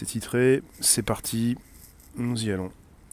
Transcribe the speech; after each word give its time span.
C'est 0.00 0.06
titré, 0.06 0.62
c'est 0.80 1.02
parti, 1.02 1.58
nous 2.16 2.42
y 2.46 2.50
allons. 2.50 2.72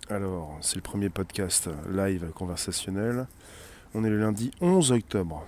Alors, 0.09 0.57
c'est 0.61 0.77
le 0.77 0.81
premier 0.81 1.09
podcast 1.09 1.69
live 1.91 2.31
conversationnel. 2.33 3.27
On 3.93 4.05
est 4.05 4.09
le 4.09 4.17
lundi 4.17 4.51
11 4.61 4.93
octobre. 4.93 5.45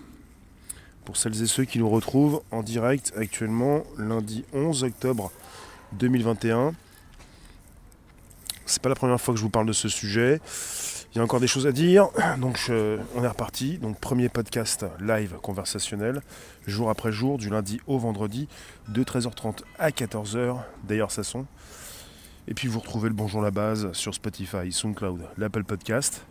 Pour 1.05 1.15
celles 1.15 1.41
et 1.41 1.47
ceux 1.47 1.63
qui 1.63 1.79
nous 1.79 1.87
retrouvent 1.87 2.41
en 2.51 2.61
direct 2.61 3.13
actuellement, 3.15 3.85
lundi 3.97 4.43
11 4.51 4.83
octobre 4.83 5.31
2021. 5.93 6.73
C'est 8.65 8.81
pas 8.81 8.89
la 8.89 8.95
première 8.95 9.21
fois 9.21 9.33
que 9.33 9.37
je 9.37 9.43
vous 9.45 9.49
parle 9.49 9.67
de 9.67 9.71
ce 9.71 9.87
sujet. 9.87 10.41
Il 11.11 11.17
y 11.17 11.21
a 11.21 11.23
encore 11.23 11.39
des 11.39 11.47
choses 11.47 11.65
à 11.65 11.71
dire. 11.71 12.09
Donc 12.37 12.59
on 12.69 13.23
est 13.23 13.27
reparti. 13.27 13.79
Donc 13.79 13.99
premier 13.99 14.29
podcast 14.29 14.85
live 14.99 15.37
conversationnel, 15.41 16.21
jour 16.67 16.91
après 16.91 17.11
jour, 17.11 17.39
du 17.39 17.49
lundi 17.49 17.81
au 17.87 17.97
vendredi, 17.97 18.47
de 18.89 19.03
13h30 19.03 19.63
à 19.79 19.89
14h. 19.89 20.57
D'ailleurs 20.83 21.09
ça 21.09 21.23
son. 21.23 21.47
Et 22.47 22.53
puis 22.53 22.67
vous 22.67 22.79
retrouvez 22.79 23.09
le 23.09 23.15
Bonjour 23.15 23.41
la 23.41 23.49
base 23.49 23.91
sur 23.93 24.13
Spotify, 24.13 24.71
SoundCloud, 24.71 25.21
l'Apple 25.37 25.63
Podcast. 25.63 26.25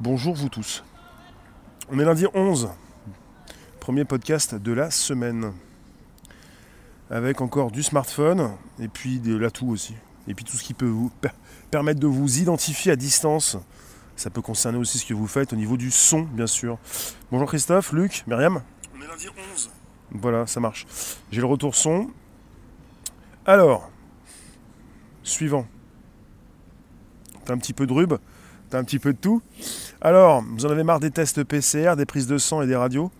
Bonjour 0.00 0.34
vous 0.34 0.48
tous. 0.48 0.82
On 1.88 1.98
est 2.00 2.04
lundi 2.04 2.26
11. 2.34 2.68
Premier 3.78 4.04
podcast 4.04 4.56
de 4.56 4.72
la 4.72 4.90
semaine. 4.90 5.52
Avec 7.10 7.40
encore 7.40 7.70
du 7.70 7.84
smartphone 7.84 8.56
et 8.80 8.88
puis 8.88 9.20
de 9.20 9.36
l'atout 9.36 9.68
aussi. 9.68 9.94
Et 10.26 10.34
puis 10.34 10.44
tout 10.44 10.56
ce 10.56 10.64
qui 10.64 10.74
peut 10.74 10.86
vous 10.86 11.12
permettre 11.70 12.00
de 12.00 12.06
vous 12.08 12.40
identifier 12.40 12.90
à 12.92 12.96
distance 12.96 13.56
ça 14.20 14.28
peut 14.28 14.42
concerner 14.42 14.76
aussi 14.76 14.98
ce 14.98 15.06
que 15.06 15.14
vous 15.14 15.26
faites 15.26 15.54
au 15.54 15.56
niveau 15.56 15.78
du 15.78 15.90
son, 15.90 16.20
bien 16.20 16.46
sûr. 16.46 16.76
Bonjour 17.32 17.48
Christophe, 17.48 17.92
Luc, 17.92 18.22
Myriam. 18.26 18.60
On 18.94 19.00
est 19.00 19.06
lundi 19.06 19.28
11. 19.54 19.70
Voilà, 20.10 20.46
ça 20.46 20.60
marche. 20.60 20.86
J'ai 21.32 21.40
le 21.40 21.46
retour 21.46 21.74
son. 21.74 22.10
Alors, 23.46 23.90
suivant. 25.22 25.66
T'as 27.46 27.54
un 27.54 27.56
petit 27.56 27.72
peu 27.72 27.86
de 27.86 27.94
rube, 27.94 28.12
t'as 28.68 28.78
un 28.78 28.84
petit 28.84 28.98
peu 28.98 29.14
de 29.14 29.18
tout. 29.18 29.40
Alors, 30.02 30.42
vous 30.42 30.66
en 30.66 30.70
avez 30.70 30.82
marre 30.82 31.00
des 31.00 31.10
tests 31.10 31.42
PCR, 31.42 31.94
des 31.96 32.04
prises 32.04 32.26
de 32.26 32.36
sang 32.36 32.60
et 32.60 32.66
des 32.66 32.76
radios. 32.76 33.10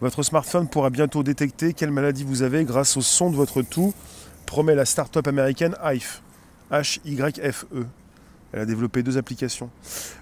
Votre 0.00 0.24
smartphone 0.24 0.68
pourra 0.68 0.90
bientôt 0.90 1.22
détecter 1.22 1.74
quelle 1.74 1.92
maladie 1.92 2.24
vous 2.24 2.42
avez 2.42 2.64
grâce 2.64 2.96
au 2.96 3.02
son 3.02 3.30
de 3.30 3.36
votre 3.36 3.62
tout, 3.62 3.94
promet 4.46 4.74
la 4.74 4.84
start-up 4.84 5.28
américaine 5.28 5.76
HYFE. 5.80 6.22
H-Y-F-E. 6.72 7.86
Elle 8.52 8.60
a 8.60 8.66
développé 8.66 9.02
deux 9.02 9.16
applications. 9.18 9.70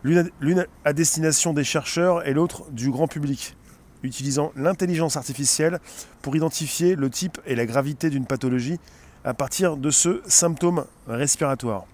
L'une 0.02 0.66
à 0.84 0.92
destination 0.92 1.52
des 1.52 1.64
chercheurs 1.64 2.26
et 2.26 2.34
l'autre 2.34 2.64
du 2.70 2.90
grand 2.90 3.08
public, 3.08 3.56
utilisant 4.02 4.52
l'intelligence 4.54 5.16
artificielle 5.16 5.80
pour 6.22 6.36
identifier 6.36 6.94
le 6.94 7.10
type 7.10 7.38
et 7.46 7.54
la 7.54 7.66
gravité 7.66 8.10
d'une 8.10 8.26
pathologie 8.26 8.78
à 9.24 9.34
partir 9.34 9.76
de 9.76 9.90
ce 9.90 10.20
symptôme 10.26 10.84
respiratoire. 11.06 11.86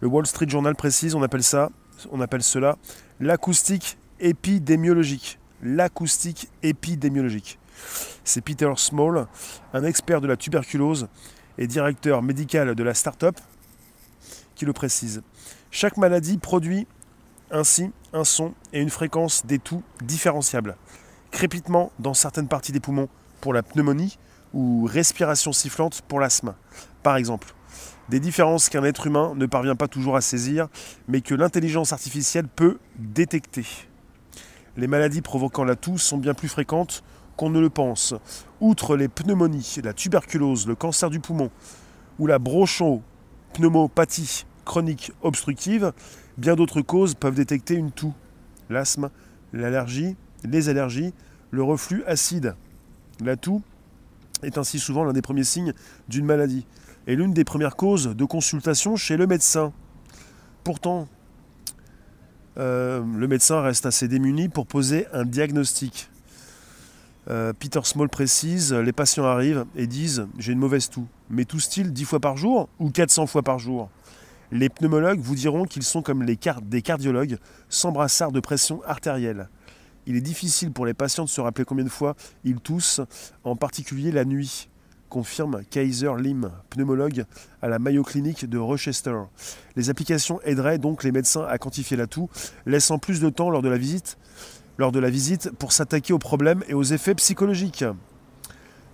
Le 0.00 0.08
Wall 0.08 0.26
Street 0.26 0.48
Journal 0.48 0.74
précise, 0.74 1.14
on 1.14 1.22
appelle 1.22 1.42
ça, 1.42 1.70
appelle 2.20 2.42
cela 2.42 2.76
l'acoustique 3.20 3.98
épidémiologique. 4.20 5.38
L'acoustique 5.62 6.50
épidémiologique. 6.62 7.58
C'est 8.24 8.40
Peter 8.40 8.70
Small, 8.76 9.26
un 9.72 9.84
expert 9.84 10.20
de 10.20 10.26
la 10.26 10.36
tuberculose 10.36 11.08
et 11.58 11.66
directeur 11.66 12.22
médical 12.22 12.74
de 12.74 12.82
la 12.82 12.94
start-up 12.94 13.36
qui 14.56 14.64
le 14.64 14.72
précise. 14.72 15.22
Chaque 15.70 15.96
maladie 15.96 16.38
produit 16.38 16.88
ainsi 17.52 17.92
un 18.12 18.24
son 18.24 18.54
et 18.72 18.80
une 18.80 18.90
fréquence 18.90 19.46
des 19.46 19.58
tout 19.58 19.82
différenciables. 20.02 20.76
Crépitement 21.30 21.92
dans 21.98 22.14
certaines 22.14 22.48
parties 22.48 22.72
des 22.72 22.80
poumons 22.80 23.08
pour 23.40 23.52
la 23.52 23.62
pneumonie 23.62 24.18
ou 24.52 24.86
respiration 24.86 25.52
sifflante 25.52 26.02
pour 26.08 26.18
l'asthme, 26.18 26.54
par 27.02 27.16
exemple. 27.16 27.54
Des 28.08 28.20
différences 28.20 28.68
qu'un 28.68 28.84
être 28.84 29.06
humain 29.06 29.34
ne 29.36 29.46
parvient 29.46 29.76
pas 29.76 29.88
toujours 29.88 30.16
à 30.16 30.20
saisir, 30.20 30.68
mais 31.08 31.20
que 31.20 31.34
l'intelligence 31.34 31.92
artificielle 31.92 32.48
peut 32.48 32.78
détecter. 32.98 33.66
Les 34.76 34.86
maladies 34.86 35.22
provoquant 35.22 35.64
la 35.64 35.76
toux 35.76 35.98
sont 35.98 36.18
bien 36.18 36.34
plus 36.34 36.48
fréquentes 36.48 37.02
qu'on 37.36 37.50
ne 37.50 37.60
le 37.60 37.70
pense. 37.70 38.14
Outre 38.60 38.96
les 38.96 39.08
pneumonies, 39.08 39.76
la 39.82 39.92
tuberculose, 39.92 40.66
le 40.66 40.74
cancer 40.74 41.10
du 41.10 41.20
poumon 41.20 41.50
ou 42.18 42.26
la 42.26 42.38
broncho 42.38 43.02
pneumopathie 43.52 44.46
chronique 44.66 45.12
obstructive, 45.22 45.92
bien 46.36 46.54
d'autres 46.54 46.82
causes 46.82 47.14
peuvent 47.14 47.34
détecter 47.34 47.74
une 47.74 47.90
toux. 47.90 48.12
L'asthme, 48.68 49.08
l'allergie, 49.54 50.16
les 50.44 50.68
allergies, 50.68 51.14
le 51.50 51.62
reflux 51.62 52.04
acide. 52.04 52.54
La 53.20 53.36
toux 53.36 53.62
est 54.42 54.58
ainsi 54.58 54.78
souvent 54.78 55.04
l'un 55.04 55.14
des 55.14 55.22
premiers 55.22 55.44
signes 55.44 55.72
d'une 56.08 56.26
maladie 56.26 56.66
et 57.06 57.16
l'une 57.16 57.32
des 57.32 57.44
premières 57.44 57.76
causes 57.76 58.08
de 58.08 58.24
consultation 58.26 58.96
chez 58.96 59.16
le 59.16 59.26
médecin. 59.26 59.72
Pourtant, 60.64 61.08
euh, 62.58 63.02
le 63.16 63.28
médecin 63.28 63.60
reste 63.60 63.86
assez 63.86 64.08
démuni 64.08 64.48
pour 64.48 64.66
poser 64.66 65.06
un 65.12 65.24
diagnostic. 65.24 66.10
Euh, 67.28 67.52
Peter 67.58 67.80
Small 67.82 68.08
précise, 68.08 68.72
les 68.72 68.92
patients 68.92 69.24
arrivent 69.24 69.64
et 69.74 69.86
disent 69.86 70.26
j'ai 70.38 70.52
une 70.52 70.58
mauvaise 70.58 70.90
toux. 70.90 71.06
Mais 71.30 71.44
tousse-t-il 71.44 71.92
10 71.92 72.04
fois 72.04 72.20
par 72.20 72.36
jour 72.36 72.68
ou 72.78 72.90
400 72.90 73.26
fois 73.26 73.42
par 73.42 73.58
jour? 73.58 73.88
Les 74.52 74.68
pneumologues 74.68 75.18
vous 75.18 75.34
diront 75.34 75.64
qu'ils 75.64 75.82
sont 75.82 76.02
comme 76.02 76.22
les 76.22 76.38
des 76.62 76.82
cardiologues, 76.82 77.38
sans 77.68 77.90
brassard 77.90 78.30
de 78.30 78.40
pression 78.40 78.80
artérielle. 78.84 79.48
Il 80.06 80.14
est 80.14 80.20
difficile 80.20 80.70
pour 80.70 80.86
les 80.86 80.94
patients 80.94 81.24
de 81.24 81.28
se 81.28 81.40
rappeler 81.40 81.64
combien 81.64 81.84
de 81.84 81.90
fois 81.90 82.14
ils 82.44 82.60
toussent, 82.60 83.00
en 83.42 83.56
particulier 83.56 84.12
la 84.12 84.24
nuit, 84.24 84.68
confirme 85.08 85.62
Kaiser 85.68 86.12
Lim, 86.18 86.52
pneumologue 86.70 87.24
à 87.60 87.68
la 87.68 87.80
Mayo 87.80 88.04
Clinic 88.04 88.48
de 88.48 88.58
Rochester. 88.58 89.16
Les 89.74 89.90
applications 89.90 90.40
aideraient 90.42 90.78
donc 90.78 91.02
les 91.02 91.10
médecins 91.10 91.44
à 91.44 91.58
quantifier 91.58 91.96
la 91.96 92.06
toux, 92.06 92.28
laissant 92.66 92.98
plus 92.98 93.20
de 93.20 93.30
temps 93.30 93.50
lors 93.50 93.62
de 93.62 93.68
la 93.68 93.78
visite 95.10 95.50
pour 95.58 95.72
s'attaquer 95.72 96.12
aux 96.12 96.20
problèmes 96.20 96.62
et 96.68 96.74
aux 96.74 96.84
effets 96.84 97.16
psychologiques. 97.16 97.84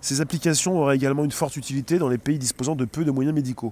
Ces 0.03 0.19
applications 0.19 0.77
auraient 0.77 0.97
également 0.97 1.23
une 1.23 1.31
forte 1.31 1.55
utilité 1.55 1.97
dans 1.97 2.09
les 2.09 2.17
pays 2.17 2.37
disposant 2.37 2.75
de 2.75 2.83
peu 2.83 3.05
de 3.05 3.11
moyens 3.11 3.33
médicaux. 3.33 3.71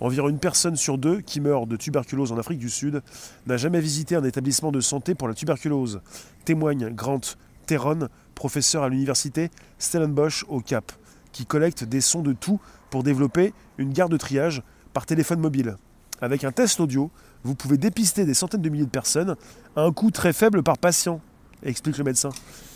Environ 0.00 0.28
une 0.28 0.38
personne 0.38 0.76
sur 0.76 0.98
deux 0.98 1.22
qui 1.22 1.40
meurt 1.40 1.66
de 1.66 1.76
tuberculose 1.76 2.30
en 2.30 2.36
Afrique 2.36 2.58
du 2.58 2.68
Sud 2.68 3.00
n'a 3.46 3.56
jamais 3.56 3.80
visité 3.80 4.14
un 4.14 4.22
établissement 4.22 4.70
de 4.70 4.82
santé 4.82 5.14
pour 5.14 5.28
la 5.28 5.34
tuberculose, 5.34 6.02
témoigne 6.44 6.90
Grant 6.90 7.22
Terron, 7.64 8.08
professeur 8.34 8.82
à 8.82 8.90
l'université 8.90 9.50
Stellenbosch 9.78 10.44
au 10.50 10.60
Cap, 10.60 10.92
qui 11.32 11.46
collecte 11.46 11.84
des 11.84 12.02
sons 12.02 12.20
de 12.20 12.34
tout 12.34 12.60
pour 12.90 13.02
développer 13.02 13.54
une 13.78 13.94
gare 13.94 14.10
de 14.10 14.18
triage 14.18 14.62
par 14.92 15.06
téléphone 15.06 15.40
mobile. 15.40 15.78
Avec 16.20 16.44
un 16.44 16.52
test 16.52 16.80
audio, 16.80 17.10
vous 17.44 17.54
pouvez 17.54 17.78
dépister 17.78 18.26
des 18.26 18.34
centaines 18.34 18.60
de 18.60 18.68
milliers 18.68 18.84
de 18.84 18.90
personnes 18.90 19.36
à 19.74 19.80
un 19.80 19.92
coût 19.92 20.10
très 20.10 20.34
faible 20.34 20.62
par 20.62 20.76
patient 20.76 21.22
explique 21.64 21.98
le 21.98 22.04
médecin. 22.04 22.30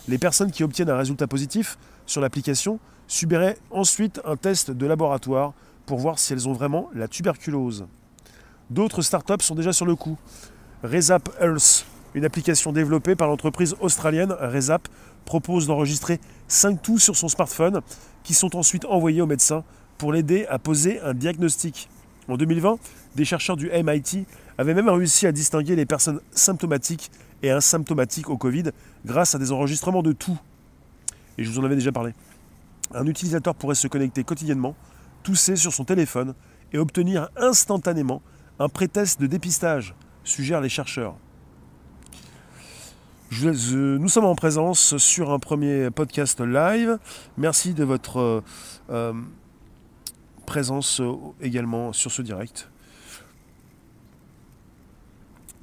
Les 0.07 0.17
personnes 0.17 0.51
qui 0.51 0.63
obtiennent 0.63 0.89
un 0.89 0.97
résultat 0.97 1.27
positif 1.27 1.77
sur 2.07 2.21
l'application 2.21 2.79
subiraient 3.07 3.57
ensuite 3.69 4.19
un 4.25 4.35
test 4.35 4.71
de 4.71 4.85
laboratoire 4.87 5.53
pour 5.85 5.99
voir 5.99 6.17
si 6.17 6.33
elles 6.33 6.47
ont 6.47 6.53
vraiment 6.53 6.89
la 6.93 7.07
tuberculose. 7.07 7.85
D'autres 8.69 9.01
startups 9.01 9.41
sont 9.43 9.55
déjà 9.55 9.71
sur 9.71 9.85
le 9.85 9.95
coup. 9.95 10.17
Resap 10.83 11.29
Health, 11.39 11.85
une 12.15 12.25
application 12.25 12.71
développée 12.71 13.15
par 13.15 13.27
l'entreprise 13.27 13.75
australienne 13.79 14.35
Resap, 14.39 14.87
propose 15.25 15.67
d'enregistrer 15.67 16.19
5 16.47 16.81
toux 16.81 16.99
sur 16.99 17.15
son 17.15 17.27
smartphone 17.27 17.81
qui 18.23 18.33
sont 18.33 18.55
ensuite 18.55 18.85
envoyés 18.85 19.21
au 19.21 19.25
médecin 19.27 19.63
pour 19.97 20.11
l'aider 20.11 20.45
à 20.49 20.59
poser 20.59 20.99
un 21.01 21.13
diagnostic. 21.13 21.89
En 22.27 22.35
2020, 22.35 22.77
des 23.15 23.25
chercheurs 23.25 23.55
du 23.55 23.69
MIT 23.69 24.25
avaient 24.57 24.73
même 24.73 24.89
réussi 24.89 25.27
à 25.27 25.31
distinguer 25.31 25.75
les 25.75 25.85
personnes 25.85 26.19
symptomatiques 26.31 27.09
et 27.41 27.51
asymptomatiques 27.51 28.29
au 28.29 28.37
Covid 28.37 28.71
grâce 29.05 29.35
à 29.35 29.39
des 29.39 29.51
enregistrements 29.51 30.03
de 30.03 30.11
tout. 30.11 30.37
Et 31.37 31.43
je 31.43 31.49
vous 31.49 31.59
en 31.59 31.63
avais 31.63 31.75
déjà 31.75 31.91
parlé. 31.91 32.13
Un 32.93 33.05
utilisateur 33.05 33.55
pourrait 33.55 33.75
se 33.75 33.87
connecter 33.87 34.23
quotidiennement, 34.23 34.75
tousser 35.23 35.55
sur 35.55 35.73
son 35.73 35.83
téléphone 35.83 36.33
et 36.73 36.77
obtenir 36.77 37.29
instantanément 37.35 38.21
un 38.59 38.69
pré-test 38.69 39.21
de 39.21 39.27
dépistage, 39.27 39.93
suggèrent 40.23 40.61
les 40.61 40.69
chercheurs. 40.69 41.15
nous 43.31 44.09
sommes 44.09 44.25
en 44.25 44.35
présence 44.35 44.97
sur 44.97 45.31
un 45.31 45.39
premier 45.39 45.91
podcast 45.91 46.41
live. 46.41 46.97
Merci 47.37 47.73
de 47.73 47.83
votre 47.83 48.43
euh, 48.89 49.13
présence 50.45 51.01
également 51.41 51.93
sur 51.93 52.11
ce 52.11 52.21
direct 52.21 52.69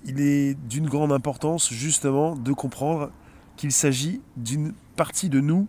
il 0.04 0.20
est 0.20 0.54
d'une 0.54 0.88
grande 0.88 1.12
importance 1.12 1.72
justement 1.72 2.36
de 2.36 2.52
comprendre 2.52 3.10
qu'il 3.56 3.72
s'agit 3.72 4.20
d'une 4.36 4.72
partie 4.96 5.28
de 5.28 5.40
nous 5.40 5.66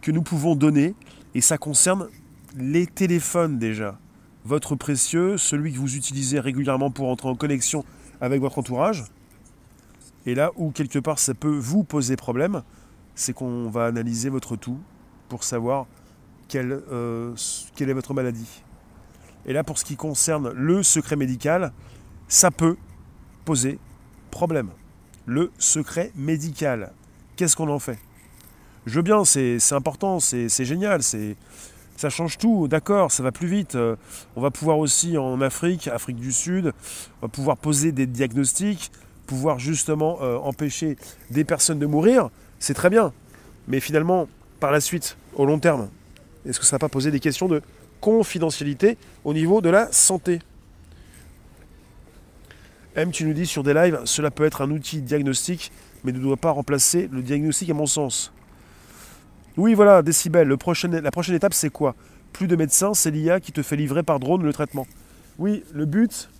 que 0.00 0.10
nous 0.10 0.22
pouvons 0.22 0.56
donner 0.56 0.94
et 1.34 1.40
ça 1.40 1.58
concerne 1.58 2.08
les 2.56 2.86
téléphones 2.86 3.58
déjà. 3.58 3.98
Votre 4.44 4.74
précieux, 4.74 5.36
celui 5.38 5.72
que 5.72 5.78
vous 5.78 5.96
utilisez 5.96 6.40
régulièrement 6.40 6.90
pour 6.90 7.08
entrer 7.08 7.28
en 7.28 7.36
connexion 7.36 7.84
avec 8.20 8.40
votre 8.40 8.58
entourage. 8.58 9.04
Et 10.26 10.34
là 10.34 10.50
où 10.56 10.70
quelque 10.70 10.98
part 10.98 11.18
ça 11.18 11.34
peut 11.34 11.56
vous 11.56 11.84
poser 11.84 12.16
problème, 12.16 12.62
c'est 13.14 13.32
qu'on 13.32 13.68
va 13.68 13.86
analyser 13.86 14.28
votre 14.28 14.56
tout 14.56 14.78
pour 15.28 15.44
savoir 15.44 15.86
quelle, 16.48 16.82
euh, 16.90 17.34
quelle 17.74 17.90
est 17.90 17.94
votre 17.94 18.14
maladie. 18.14 18.62
Et 19.46 19.52
là, 19.52 19.64
pour 19.64 19.78
ce 19.78 19.84
qui 19.84 19.96
concerne 19.96 20.50
le 20.50 20.82
secret 20.82 21.16
médical, 21.16 21.72
ça 22.28 22.50
peut 22.50 22.76
poser 23.44 23.78
problème. 24.30 24.70
Le 25.26 25.50
secret 25.58 26.12
médical. 26.14 26.92
Qu'est-ce 27.36 27.56
qu'on 27.56 27.68
en 27.68 27.78
fait? 27.78 27.98
Je 28.86 28.96
veux 28.96 29.02
bien, 29.02 29.24
c'est 29.24 29.58
important, 29.72 30.18
c'est 30.20 30.64
génial, 30.64 31.02
ça 31.02 32.10
change 32.10 32.38
tout, 32.38 32.68
d'accord, 32.68 33.12
ça 33.12 33.22
va 33.22 33.30
plus 33.30 33.46
vite. 33.46 33.76
Euh, 33.76 33.96
on 34.34 34.40
va 34.40 34.50
pouvoir 34.50 34.78
aussi 34.78 35.16
en 35.16 35.40
Afrique, 35.40 35.86
Afrique 35.86 36.16
du 36.16 36.32
Sud, 36.32 36.72
on 37.20 37.26
va 37.26 37.28
pouvoir 37.28 37.56
poser 37.56 37.92
des 37.92 38.06
diagnostics, 38.06 38.90
pouvoir 39.26 39.60
justement 39.60 40.18
euh, 40.20 40.36
empêcher 40.38 40.96
des 41.30 41.44
personnes 41.44 41.78
de 41.78 41.86
mourir, 41.86 42.30
c'est 42.58 42.74
très 42.74 42.90
bien. 42.90 43.12
Mais 43.68 43.78
finalement, 43.78 44.26
par 44.58 44.72
la 44.72 44.80
suite, 44.80 45.16
au 45.36 45.46
long 45.46 45.60
terme, 45.60 45.88
est-ce 46.44 46.58
que 46.58 46.66
ça 46.66 46.74
va 46.76 46.80
pas 46.80 46.88
poser 46.88 47.12
des 47.12 47.20
questions 47.20 47.46
de 47.46 47.62
confidentialité 48.00 48.98
au 49.24 49.32
niveau 49.32 49.60
de 49.60 49.70
la 49.70 49.90
santé? 49.92 50.40
M, 52.96 53.10
tu 53.10 53.24
nous 53.24 53.32
dis 53.32 53.46
sur 53.46 53.62
des 53.62 53.72
lives, 53.72 54.00
cela 54.04 54.30
peut 54.30 54.44
être 54.44 54.60
un 54.60 54.70
outil 54.70 55.00
diagnostique, 55.00 55.70
mais 56.04 56.12
ne 56.12 56.18
doit 56.18 56.36
pas 56.36 56.50
remplacer 56.50 57.08
le 57.12 57.22
diagnostic 57.22 57.70
à 57.70 57.74
mon 57.74 57.86
sens. 57.86 58.32
Oui, 59.56 59.74
voilà, 59.74 60.02
décibel. 60.02 60.48
La 60.48 60.56
prochaine 60.56 60.94
étape, 61.34 61.54
c'est 61.54 61.70
quoi? 61.70 61.94
Plus 62.32 62.46
de 62.46 62.56
médecins, 62.56 62.94
c'est 62.94 63.10
l'IA 63.10 63.40
qui 63.40 63.52
te 63.52 63.62
fait 63.62 63.76
livrer 63.76 64.02
par 64.02 64.18
drone 64.18 64.42
le 64.42 64.52
traitement. 64.52 64.86
Oui, 65.38 65.64
le 65.72 65.84
but, 65.84 66.30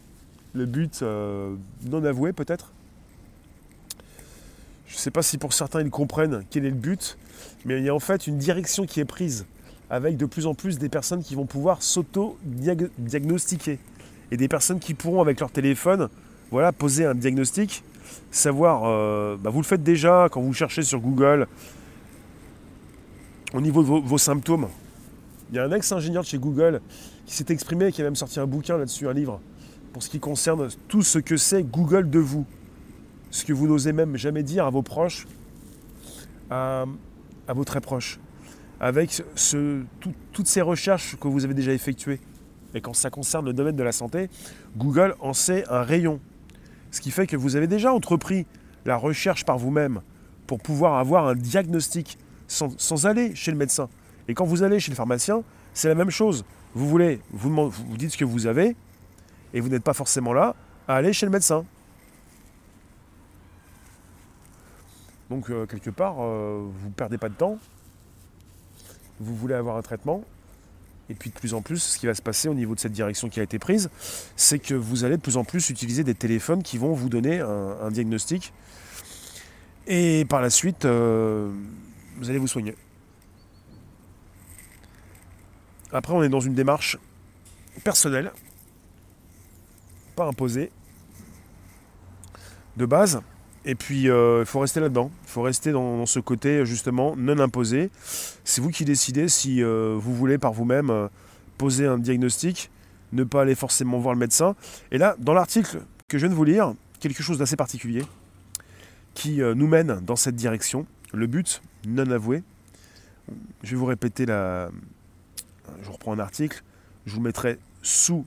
le 0.55 0.67
but 0.67 1.03
euh, 1.03 1.55
non 1.85 2.05
avoué 2.05 2.33
peut-être. 2.33 2.73
Je 4.87 4.95
ne 4.95 5.01
sais 5.01 5.11
pas 5.11 5.23
si 5.23 5.39
pour 5.39 5.55
certains 5.55 5.81
ils 5.81 5.91
comprennent 5.91 6.45
quel 6.51 6.67
est 6.67 6.71
le 6.71 6.77
but, 6.77 7.17
mais 7.65 7.79
il 7.79 7.85
y 7.85 7.89
a 7.89 7.95
en 7.95 8.01
fait 8.01 8.27
une 8.27 8.37
direction 8.39 8.85
qui 8.85 9.01
est 9.01 9.07
prise 9.07 9.47
avec 9.89 10.17
de 10.17 10.27
plus 10.27 10.47
en 10.47 10.55
plus 10.55 10.79
des 10.79 10.89
personnes 10.89 11.23
qui 11.23 11.35
vont 11.35 11.47
pouvoir 11.47 11.83
s'auto-diagnostiquer 11.83 13.79
et 14.31 14.37
des 14.37 14.49
personnes 14.49 14.81
qui 14.81 14.95
pourront 14.95 15.21
avec 15.21 15.41
leur 15.41 15.51
téléphone 15.51 16.09
voilà, 16.51 16.73
poser 16.73 17.07
un 17.07 17.15
diagnostic, 17.15 17.83
savoir, 18.31 18.83
euh, 18.85 19.37
bah, 19.37 19.51
vous 19.51 19.61
le 19.61 19.67
faites 19.67 19.83
déjà 19.83 20.29
quand 20.31 20.41
vous 20.41 20.53
cherchez 20.53 20.83
sur 20.83 21.01
Google 21.01 21.47
au 23.55 23.61
niveau 23.61 23.83
de 23.83 23.89
vos, 23.89 24.19
symptômes. 24.19 24.69
Il 25.51 25.57
y 25.57 25.59
a 25.59 25.65
un 25.65 25.73
ex-ingénieur 25.73 26.23
de 26.23 26.29
chez 26.29 26.39
Google 26.39 26.81
qui 27.27 27.35
s'est 27.35 27.51
exprimé 27.51 27.87
et 27.87 27.93
qui 27.93 28.01
a 28.01 28.05
même 28.05 28.17
sorti 28.17 28.41
un 28.41 28.47
bouquin 28.47 28.79
là-dessus, 28.79 29.07
un 29.09 29.13
livre, 29.13 29.41
pour 29.93 30.03
ce 30.03 30.09
qui 30.09 30.21
concerne 30.21 30.69
tout 30.89 31.03
ce 31.03 31.19
que 31.19 31.37
c'est 31.37 31.63
Google 31.63 32.09
de 32.09 32.19
vous. 32.19 32.47
Ce 33.31 33.45
que 33.45 33.53
vous 33.53 33.67
n'osez 33.67 33.93
même 33.93 34.17
jamais 34.17 34.43
dire 34.43 34.67
à 34.67 34.71
vos 34.71 34.83
proches, 34.83 35.27
à 36.51 36.87
vos 37.49 37.65
très 37.65 37.81
proches 37.81 38.19
avec 38.83 39.23
toutes 40.33 40.47
ces 40.49 40.61
recherches 40.61 41.17
que 41.17 41.29
vous 41.29 41.45
avez 41.45 41.55
déjà 41.55 41.73
effectuées. 41.73 42.19
Et 42.75 42.81
quand 42.81 42.95
ça 42.95 43.11
concerne 43.11 43.47
le 43.47 43.53
domaine 43.53 43.77
de 43.77 43.83
la 43.83 43.93
santé, 43.93 44.29
Google 44.77 45.15
en 45.21 45.33
sait 45.33 45.65
un 45.71 45.83
rayon. 45.83 46.21
Ce 46.93 47.01
qui 47.01 47.11
fait 47.11 47.27
que 47.27 47.37
vous 47.37 47.57
avez 47.57 47.67
déjà 47.67 47.93
entrepris 47.93 48.47
la 48.85 48.97
recherche 48.97 49.45
par 49.45 49.59
vous-même 49.59 50.01
pour 50.47 50.61
pouvoir 50.61 50.99
avoir 50.99 51.27
un 51.27 51.35
diagnostic 51.35 52.19
sans, 52.47 53.07
aller 53.07 53.35
chez 53.35 53.51
le 53.51 53.57
médecin. 53.57 53.89
Et 54.29 54.35
quand 54.35 54.45
vous 54.45 54.63
allez 54.63 54.79
chez 54.79 54.91
le 54.91 54.97
pharmacien, 54.97 55.43
c'est 55.75 55.89
la 55.89 55.95
même 55.95 56.11
chose. 56.11 56.45
Vous 56.75 56.87
voulez, 56.89 57.21
vous, 57.33 57.71
vous 57.71 57.97
dites 57.97 58.13
ce 58.13 58.17
que 58.17 58.25
vous 58.25 58.47
avez, 58.47 58.77
et 59.55 59.61
vous 59.61 59.69
n'êtes 59.69 59.83
pas 59.83 59.95
forcément 59.95 60.33
là 60.33 60.55
à 60.87 60.97
aller 60.97 61.13
chez 61.13 61.27
le 61.27 61.33
médecin. 61.33 61.65
Donc 65.31 65.49
euh, 65.51 65.65
quelque 65.65 65.91
part, 65.91 66.17
euh, 66.21 66.69
vous 66.71 66.89
ne 66.89 66.93
perdez 66.93 67.17
pas 67.17 67.31
de 67.31 67.35
temps, 67.35 67.59
vous 69.19 69.35
voulez 69.35 69.55
avoir 69.55 69.77
un 69.77 69.83
traitement, 69.83 70.23
et 71.13 71.15
puis 71.15 71.29
de 71.29 71.35
plus 71.35 71.53
en 71.53 71.61
plus, 71.61 71.77
ce 71.77 71.99
qui 71.99 72.07
va 72.07 72.15
se 72.15 72.23
passer 72.23 72.49
au 72.49 72.55
niveau 72.55 72.75
de 72.75 72.81
cette 72.81 72.93
direction 72.93 73.29
qui 73.29 73.39
a 73.39 73.43
été 73.43 73.59
prise, 73.59 73.91
c'est 74.35 74.59
que 74.59 74.73
vous 74.73 75.05
allez 75.05 75.19
de 75.19 75.21
plus 75.21 75.37
en 75.37 75.45
plus 75.45 75.69
utiliser 75.69 76.05
des 76.05 76.15
téléphones 76.15 76.63
qui 76.63 76.79
vont 76.79 76.95
vous 76.95 77.11
donner 77.11 77.41
un, 77.41 77.91
diagnostic. 77.91 78.55
Et 79.87 80.25
par 80.25 80.41
la 80.41 80.49
suite, 80.49 80.87
euh, 80.87 81.53
vous 82.17 82.31
allez 82.31 82.39
vous 82.39 82.49
soigner. 82.49 82.75
Après, 85.93 86.15
on 86.15 86.23
est 86.23 86.31
dans 86.31 86.41
une 86.41 86.55
démarche 86.55 86.97
personnelle, 87.85 88.33
pas 90.17 90.25
imposée, 90.25 90.73
de 92.79 92.87
base. 92.87 93.21
Et 93.65 93.75
puis, 93.75 94.11
euh, 94.11 94.41
il 94.41 94.47
faut 94.47 94.61
rester 94.61 94.81
là-dedans. 94.81 95.11
Il 95.25 95.29
faut 95.29 95.43
rester 95.43 95.73
dans, 95.73 96.05
ce 96.07 96.19
côté, 96.19 96.67
justement, 96.67 97.15
non 97.17 97.39
imposé. 97.39 97.91
C'est 98.45 98.61
vous 98.61 98.71
qui 98.71 98.85
décidez 98.85 99.29
si 99.29 99.63
euh, 99.63 99.97
vous 99.99 100.15
voulez 100.15 100.39
par 100.39 100.53
vous-même 100.53 100.91
euh, 100.91 101.09
poser 101.59 101.87
un 101.87 101.99
diagnostic, 101.99 102.71
ne 103.13 103.25
pas 103.25 103.43
aller 103.43 103.55
forcément 103.55 103.99
voir 103.99 104.15
le 104.15 104.21
médecin. 104.21 104.57
Et 104.91 104.99
là, 104.99 105.15
dans 105.19 105.35
l'article 105.35 105.83
que 106.09 106.19
je 106.19 106.27
viens 106.27 106.31
de 106.31 106.35
vous 106.35 106.45
lire, 106.45 106.75
quelque 106.99 107.23
chose 107.23 107.39
d'assez 107.39 107.57
particulier 107.57 108.05
qui 109.15 109.41
nous 109.41 109.67
mène 109.67 110.01
dans 110.01 110.17
cette 110.17 110.37
direction. 110.37 110.87
Le 111.13 111.27
but, 111.27 111.61
non 111.87 112.11
avoué. 112.11 112.43
Je 113.63 113.73
vais 113.73 113.77
vous 113.77 113.85
répéter 113.85 114.25
la. 114.25 114.71
Je 115.83 115.91
reprends 115.91 116.15
un 116.15 116.19
article. 116.19 116.63
Je 117.05 117.15
vous 117.15 117.21
mettrai 117.21 117.59
sous 117.83 118.25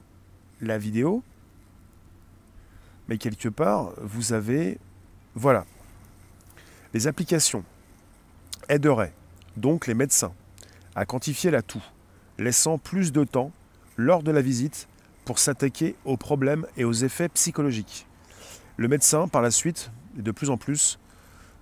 la 0.62 0.78
vidéo. 0.78 1.24
Mais 3.10 3.18
quelque 3.18 3.50
part, 3.50 3.94
vous 4.02 4.34
avez 4.34 4.78
voilà. 5.36 5.66
Les 6.94 7.08
applications 7.08 7.64
aideraient 8.70 9.14
donc 9.58 9.86
les 9.86 9.94
médecins 9.94 10.34
à 10.96 11.06
quantifier 11.06 11.52
la 11.52 11.62
toux, 11.62 11.84
laissant 12.38 12.78
plus 12.78 13.12
de 13.12 13.24
temps 13.26 13.52
lors 13.98 14.24
de 14.24 14.32
la 14.32 14.42
visite 14.42 14.88
pour 15.26 15.40
s'attaquer 15.40 15.96
aux 16.06 16.18
problèmes 16.18 16.66
et 16.78 16.86
aux 16.86 16.94
effets 16.94 17.30
psychologiques. 17.30 18.08
Le 18.78 18.88
médecin, 18.88 19.28
par 19.28 19.42
la 19.42 19.52
suite, 19.52 19.92
et 20.18 20.22
de 20.22 20.32
plus 20.32 20.50
en 20.50 20.58
plus, 20.58 21.00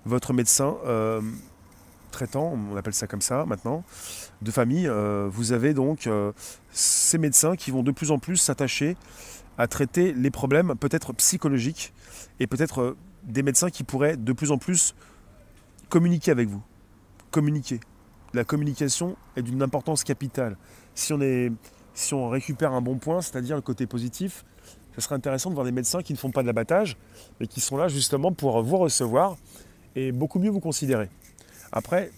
votre 0.05 0.33
médecin 0.33 0.75
euh, 0.85 1.21
traitant, 2.11 2.57
on 2.71 2.75
appelle 2.75 2.93
ça 2.93 3.07
comme 3.07 3.21
ça 3.21 3.45
maintenant, 3.45 3.83
de 4.41 4.51
famille, 4.51 4.87
euh, 4.87 5.27
vous 5.31 5.51
avez 5.51 5.73
donc 5.73 6.07
euh, 6.07 6.31
ces 6.71 7.17
médecins 7.17 7.55
qui 7.55 7.71
vont 7.71 7.83
de 7.83 7.91
plus 7.91 8.11
en 8.11 8.19
plus 8.19 8.37
s'attacher 8.37 8.97
à 9.57 9.67
traiter 9.67 10.13
les 10.13 10.31
problèmes 10.31 10.75
peut-être 10.75 11.13
psychologiques 11.13 11.93
et 12.39 12.47
peut-être 12.47 12.95
des 13.23 13.43
médecins 13.43 13.69
qui 13.69 13.83
pourraient 13.83 14.17
de 14.17 14.33
plus 14.33 14.51
en 14.51 14.57
plus 14.57 14.95
communiquer 15.89 16.31
avec 16.31 16.49
vous. 16.49 16.61
Communiquer. 17.31 17.79
La 18.33 18.43
communication 18.43 19.15
est 19.35 19.43
d'une 19.43 19.61
importance 19.61 20.03
capitale. 20.03 20.57
Si 20.95 21.13
on, 21.13 22.29
récupère 22.29 22.73
un 22.73 22.81
bon 22.81 22.97
point, 22.97 23.21
c'est-à-dire 23.21 23.55
le 23.55 23.61
côté 23.61 23.85
positif, 23.85 24.43
ce 24.95 25.01
serait 25.01 25.15
intéressant 25.15 25.49
de 25.49 25.55
voir 25.55 25.65
des 25.65 25.71
médecins 25.71 26.01
qui 26.01 26.13
ne 26.13 26.17
font 26.17 26.31
pas 26.31 26.41
de 26.41 26.47
l'abattage, 26.47 26.97
mais 27.39 27.47
qui 27.47 27.61
sont 27.61 27.77
là 27.77 27.87
justement 27.87 28.31
pour 28.31 28.61
vous 28.63 28.77
recevoir 28.77 29.37
et 29.95 30.11
beaucoup 30.11 30.39
mieux 30.39 30.49
vous 30.49 30.59
considérer. 30.59 31.09
Après, 31.71 32.11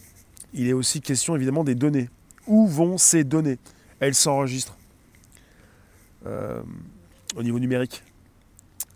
il 0.53 0.67
est 0.67 0.73
aussi 0.73 1.01
question 1.01 1.35
évidemment 1.35 1.63
des 1.63 1.75
données. 1.75 2.09
Où 2.47 2.67
vont 2.67 2.97
ces 2.97 3.23
données? 3.23 3.59
Elles 3.99 4.15
s'enregistrent 4.15 4.77
euh, 6.25 6.61
au 7.35 7.43
niveau 7.43 7.59
numérique. 7.59 8.03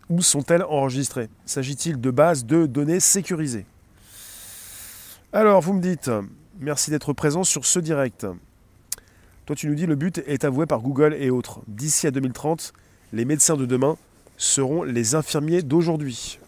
Où 0.10 0.22
sont-elles 0.22 0.64
enregistrées? 0.64 1.30
S'agit-il 1.46 2.02
de 2.02 2.12
bases 2.12 2.46
de 2.46 2.66
données 2.66 3.00
sécurisées? 3.00 3.66
Alors, 5.32 5.62
vous 5.62 5.74
me 5.74 5.82
dites, 5.82 6.10
merci 6.60 6.90
d'être 6.90 7.14
présent 7.14 7.44
sur 7.44 7.66
ce 7.66 7.78
direct. 7.78 8.26
Toi, 9.46 9.56
tu 9.56 9.68
nous 9.68 9.76
dis, 9.76 9.86
le 9.86 9.96
but 9.96 10.18
est 10.26 10.44
avoué 10.44 10.66
par 10.66 10.82
Google 10.82 11.14
et 11.14 11.30
autres. 11.30 11.62
D'ici 11.68 12.08
à 12.08 12.12
2030, 12.12 12.74
les 13.14 13.26
médecins 13.26 13.56
de 13.56 13.68
demain 13.68 13.98
seront 14.38 14.82
les 14.84 15.14
infirmiers 15.14 15.62
d'aujourd'hui. 15.62 16.40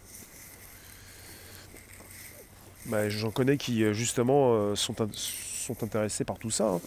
Bah, 2.86 3.08
j'en 3.08 3.30
connais 3.30 3.56
qui, 3.56 3.84
euh, 3.84 3.92
justement, 3.92 4.54
euh, 4.54 4.74
sont, 4.74 4.96
intéressés 5.82 6.24
par 6.24 6.38
tout 6.38 6.50
ça, 6.50 6.68
hein. 6.68 6.80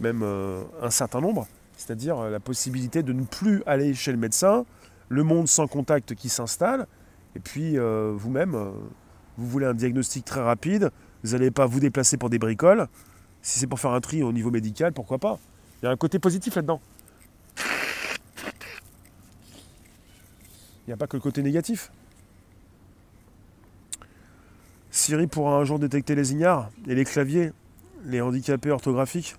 même 0.00 0.22
euh, 0.24 0.64
un 0.82 0.90
certain 0.90 1.20
nombre, 1.20 1.46
c'est-à-dire 1.76 2.22
la 2.22 2.40
possibilité 2.40 3.04
de 3.04 3.12
ne 3.12 3.22
plus 3.22 3.62
aller 3.66 3.94
chez 3.94 4.10
le 4.10 4.18
médecin, 4.18 4.66
le 5.08 5.22
monde 5.22 5.48
sans 5.48 5.66
contact 5.66 6.14
qui 6.14 6.28
s'installe, 6.28 6.86
et 7.34 7.40
puis 7.40 7.78
euh, 7.78 8.12
vous-même, 8.16 8.54
euh, 8.54 8.70
vous 9.36 9.46
voulez 9.46 9.66
un 9.66 9.74
diagnostic 9.74 10.24
très 10.24 10.40
rapide, 10.40 10.90
vous 11.22 11.32
n'allez 11.32 11.50
pas 11.50 11.66
vous 11.66 11.80
déplacer 11.80 12.16
pour 12.16 12.30
des 12.30 12.38
bricoles, 12.38 12.88
si 13.42 13.58
c'est 13.58 13.66
pour 13.66 13.80
faire 13.80 13.92
un 13.92 14.00
tri 14.00 14.22
au 14.22 14.32
niveau 14.32 14.50
médical, 14.50 14.92
pourquoi 14.92 15.18
pas? 15.18 15.38
Il 15.80 15.86
y 15.86 15.88
a 15.88 15.90
un 15.90 15.96
côté 15.96 16.18
positif 16.18 16.56
là-dedans. 16.56 16.80
Il 20.86 20.90
n'y 20.90 20.92
a 20.92 20.96
pas 20.96 21.06
que 21.06 21.16
le 21.16 21.20
côté 21.20 21.42
négatif. 21.42 21.92
Siri 24.90 25.26
pourra 25.26 25.56
un 25.56 25.64
jour 25.64 25.78
détecter 25.78 26.14
les 26.14 26.32
ignares 26.32 26.70
et 26.88 26.94
les 26.94 27.04
claviers, 27.04 27.52
les 28.04 28.20
handicapés 28.20 28.70
orthographiques. 28.70 29.36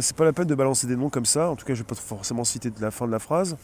c'est 0.00 0.16
pas 0.16 0.24
la 0.24 0.32
peine 0.32 0.46
de 0.46 0.54
balancer 0.54 0.86
des 0.86 0.96
noms 0.96 1.10
comme 1.10 1.26
ça, 1.26 1.50
en 1.50 1.56
tout 1.56 1.64
cas 1.64 1.74
je 1.74 1.80
ne 1.80 1.84
vais 1.84 1.88
pas 1.88 1.94
forcément 1.94 2.42
citer 2.42 2.72
la 2.80 2.90
fin 2.90 3.06
de 3.06 3.12
la 3.12 3.18
phrase. 3.18 3.56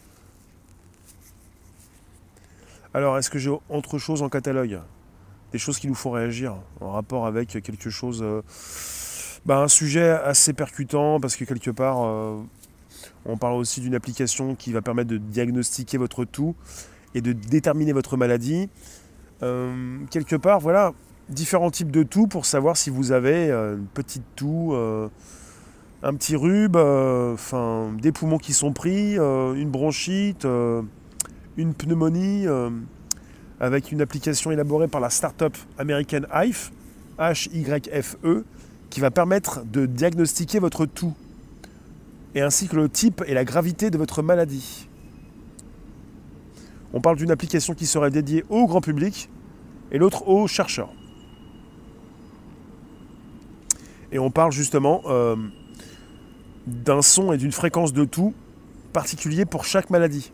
Alors, 2.94 3.18
est-ce 3.18 3.30
que 3.30 3.38
j'ai 3.38 3.50
autre 3.68 3.98
chose 3.98 4.22
en 4.22 4.28
catalogue? 4.28 4.80
Des 5.52 5.58
choses 5.58 5.78
qui 5.78 5.88
nous 5.88 5.94
font 5.94 6.10
réagir 6.10 6.56
en 6.80 6.92
rapport 6.92 7.26
avec 7.26 7.48
quelque 7.62 7.90
chose. 7.90 8.20
Euh, 8.22 8.42
bah, 9.46 9.58
un 9.58 9.68
sujet 9.68 10.10
assez 10.10 10.52
percutant 10.52 11.20
parce 11.20 11.36
que 11.36 11.44
quelque 11.44 11.70
part, 11.70 12.04
euh, 12.04 12.42
On 13.24 13.36
parle 13.36 13.54
aussi 13.54 13.80
d'une 13.80 13.94
application 13.94 14.54
qui 14.54 14.72
va 14.72 14.80
permettre 14.80 15.10
de 15.10 15.18
diagnostiquer 15.18 15.98
votre 15.98 16.24
toux 16.24 16.54
et 17.14 17.20
de 17.20 17.32
déterminer 17.32 17.92
votre 17.92 18.16
maladie. 18.16 18.68
Euh, 19.42 19.98
quelque 20.10 20.36
part, 20.36 20.60
voilà, 20.60 20.92
différents 21.28 21.70
types 21.70 21.90
de 21.90 22.02
toux 22.02 22.26
pour 22.26 22.46
savoir 22.46 22.76
si 22.76 22.90
vous 22.90 23.12
avez 23.12 23.50
euh, 23.50 23.76
une 23.76 23.86
petite 23.86 24.24
toux, 24.34 24.74
euh, 24.74 25.08
un 26.02 26.14
petit 26.14 26.36
rhume, 26.36 26.76
enfin 26.76 27.90
des 28.00 28.12
poumons 28.12 28.38
qui 28.38 28.52
sont 28.52 28.72
pris, 28.72 29.16
une 29.16 29.70
bronchite, 29.70 30.46
une 31.58 31.74
pneumonie, 31.74 32.46
avec 33.60 33.92
une 33.92 34.00
application 34.00 34.50
élaborée 34.50 34.88
par 34.88 35.00
la 35.00 35.10
start-up 35.10 35.54
américaine 35.76 36.26
HIFE, 36.32 36.72
H-Y-F-E, 37.18 38.44
qui 38.90 39.00
va 39.00 39.10
permettre 39.10 39.64
de 39.64 39.84
diagnostiquer 39.84 40.60
votre 40.60 40.86
toux, 40.86 41.14
et 42.34 42.40
ainsi 42.40 42.68
que 42.68 42.76
le 42.76 42.88
type 42.88 43.22
et 43.26 43.34
la 43.34 43.44
gravité 43.44 43.90
de 43.90 43.98
votre 43.98 44.22
maladie. 44.22 44.88
On 46.92 47.00
parle 47.00 47.16
d'une 47.16 47.30
application 47.30 47.74
qui 47.74 47.86
serait 47.86 48.10
dédiée 48.10 48.44
au 48.48 48.66
grand 48.66 48.80
public 48.80 49.28
et 49.90 49.98
l'autre 49.98 50.26
aux 50.28 50.46
chercheurs. 50.46 50.92
Et 54.10 54.18
on 54.18 54.30
parle 54.30 54.52
justement 54.52 55.02
euh, 55.06 55.36
d'un 56.66 57.02
son 57.02 57.32
et 57.32 57.36
d'une 57.36 57.52
fréquence 57.52 57.92
de 57.92 58.04
tout 58.04 58.32
particulier 58.92 59.44
pour 59.44 59.64
chaque 59.66 59.90
maladie. 59.90 60.32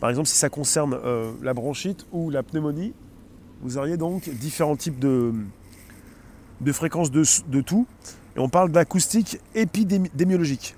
Par 0.00 0.08
exemple, 0.08 0.28
si 0.28 0.36
ça 0.36 0.48
concerne 0.48 0.98
euh, 1.04 1.32
la 1.42 1.52
bronchite 1.52 2.06
ou 2.10 2.30
la 2.30 2.42
pneumonie, 2.42 2.94
vous 3.60 3.76
auriez 3.76 3.98
donc 3.98 4.28
différents 4.30 4.76
types 4.76 4.98
de, 4.98 5.34
fréquences 6.72 7.10
de, 7.10 7.22
de 7.48 7.60
tout. 7.60 7.86
Et 8.34 8.38
on 8.40 8.48
parle 8.48 8.72
d'acoustique 8.72 9.38
épidémiologique. 9.54 10.74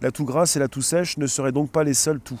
La 0.00 0.10
toux 0.10 0.24
grasse 0.24 0.56
et 0.56 0.58
la 0.58 0.68
toux 0.68 0.82
sèche 0.82 1.18
ne 1.18 1.26
seraient 1.26 1.52
donc 1.52 1.70
pas 1.70 1.84
les 1.84 1.94
seuls 1.94 2.18
toux. 2.18 2.40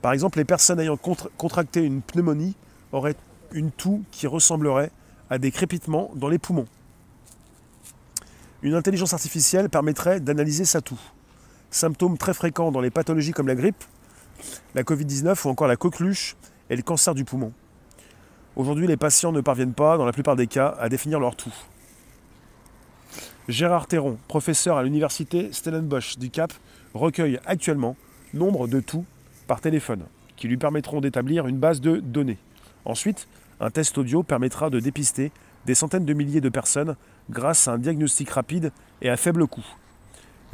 Par 0.00 0.12
exemple, 0.12 0.38
les 0.38 0.44
personnes 0.44 0.80
ayant 0.80 0.96
contracté 0.96 1.84
une 1.84 2.00
pneumonie 2.00 2.56
auraient 2.92 3.16
une 3.52 3.70
toux 3.70 4.04
qui 4.10 4.26
ressemblerait 4.26 4.90
à 5.30 5.38
des 5.38 5.50
crépitements 5.50 6.10
dans 6.14 6.28
les 6.28 6.38
poumons. 6.38 6.66
Une 8.62 8.74
intelligence 8.74 9.12
artificielle 9.12 9.68
permettrait 9.68 10.20
d'analyser 10.20 10.64
sa 10.64 10.80
toux. 10.80 11.00
Symptômes 11.74 12.16
très 12.16 12.34
fréquents 12.34 12.70
dans 12.70 12.80
les 12.80 12.90
pathologies 12.90 13.32
comme 13.32 13.48
la 13.48 13.56
grippe, 13.56 13.82
la 14.76 14.84
Covid-19 14.84 15.44
ou 15.44 15.50
encore 15.50 15.66
la 15.66 15.74
coqueluche 15.74 16.36
et 16.70 16.76
le 16.76 16.82
cancer 16.82 17.16
du 17.16 17.24
poumon. 17.24 17.52
Aujourd'hui, 18.54 18.86
les 18.86 18.96
patients 18.96 19.32
ne 19.32 19.40
parviennent 19.40 19.74
pas, 19.74 19.98
dans 19.98 20.04
la 20.04 20.12
plupart 20.12 20.36
des 20.36 20.46
cas, 20.46 20.76
à 20.78 20.88
définir 20.88 21.18
leur 21.18 21.34
toux. 21.34 21.52
Gérard 23.48 23.88
Théron, 23.88 24.18
professeur 24.28 24.76
à 24.76 24.84
l'université 24.84 25.52
Stellenbosch 25.52 26.16
du 26.16 26.30
Cap, 26.30 26.52
recueille 26.94 27.40
actuellement 27.44 27.96
nombre 28.34 28.68
de 28.68 28.78
toux 28.78 29.04
par 29.48 29.60
téléphone, 29.60 30.04
qui 30.36 30.46
lui 30.46 30.58
permettront 30.58 31.00
d'établir 31.00 31.48
une 31.48 31.58
base 31.58 31.80
de 31.80 31.96
données. 31.96 32.38
Ensuite, 32.84 33.26
un 33.58 33.70
test 33.70 33.98
audio 33.98 34.22
permettra 34.22 34.70
de 34.70 34.78
dépister 34.78 35.32
des 35.66 35.74
centaines 35.74 36.04
de 36.04 36.14
milliers 36.14 36.40
de 36.40 36.50
personnes 36.50 36.94
grâce 37.30 37.66
à 37.66 37.72
un 37.72 37.78
diagnostic 37.78 38.30
rapide 38.30 38.70
et 39.02 39.10
à 39.10 39.16
faible 39.16 39.48
coût. 39.48 39.66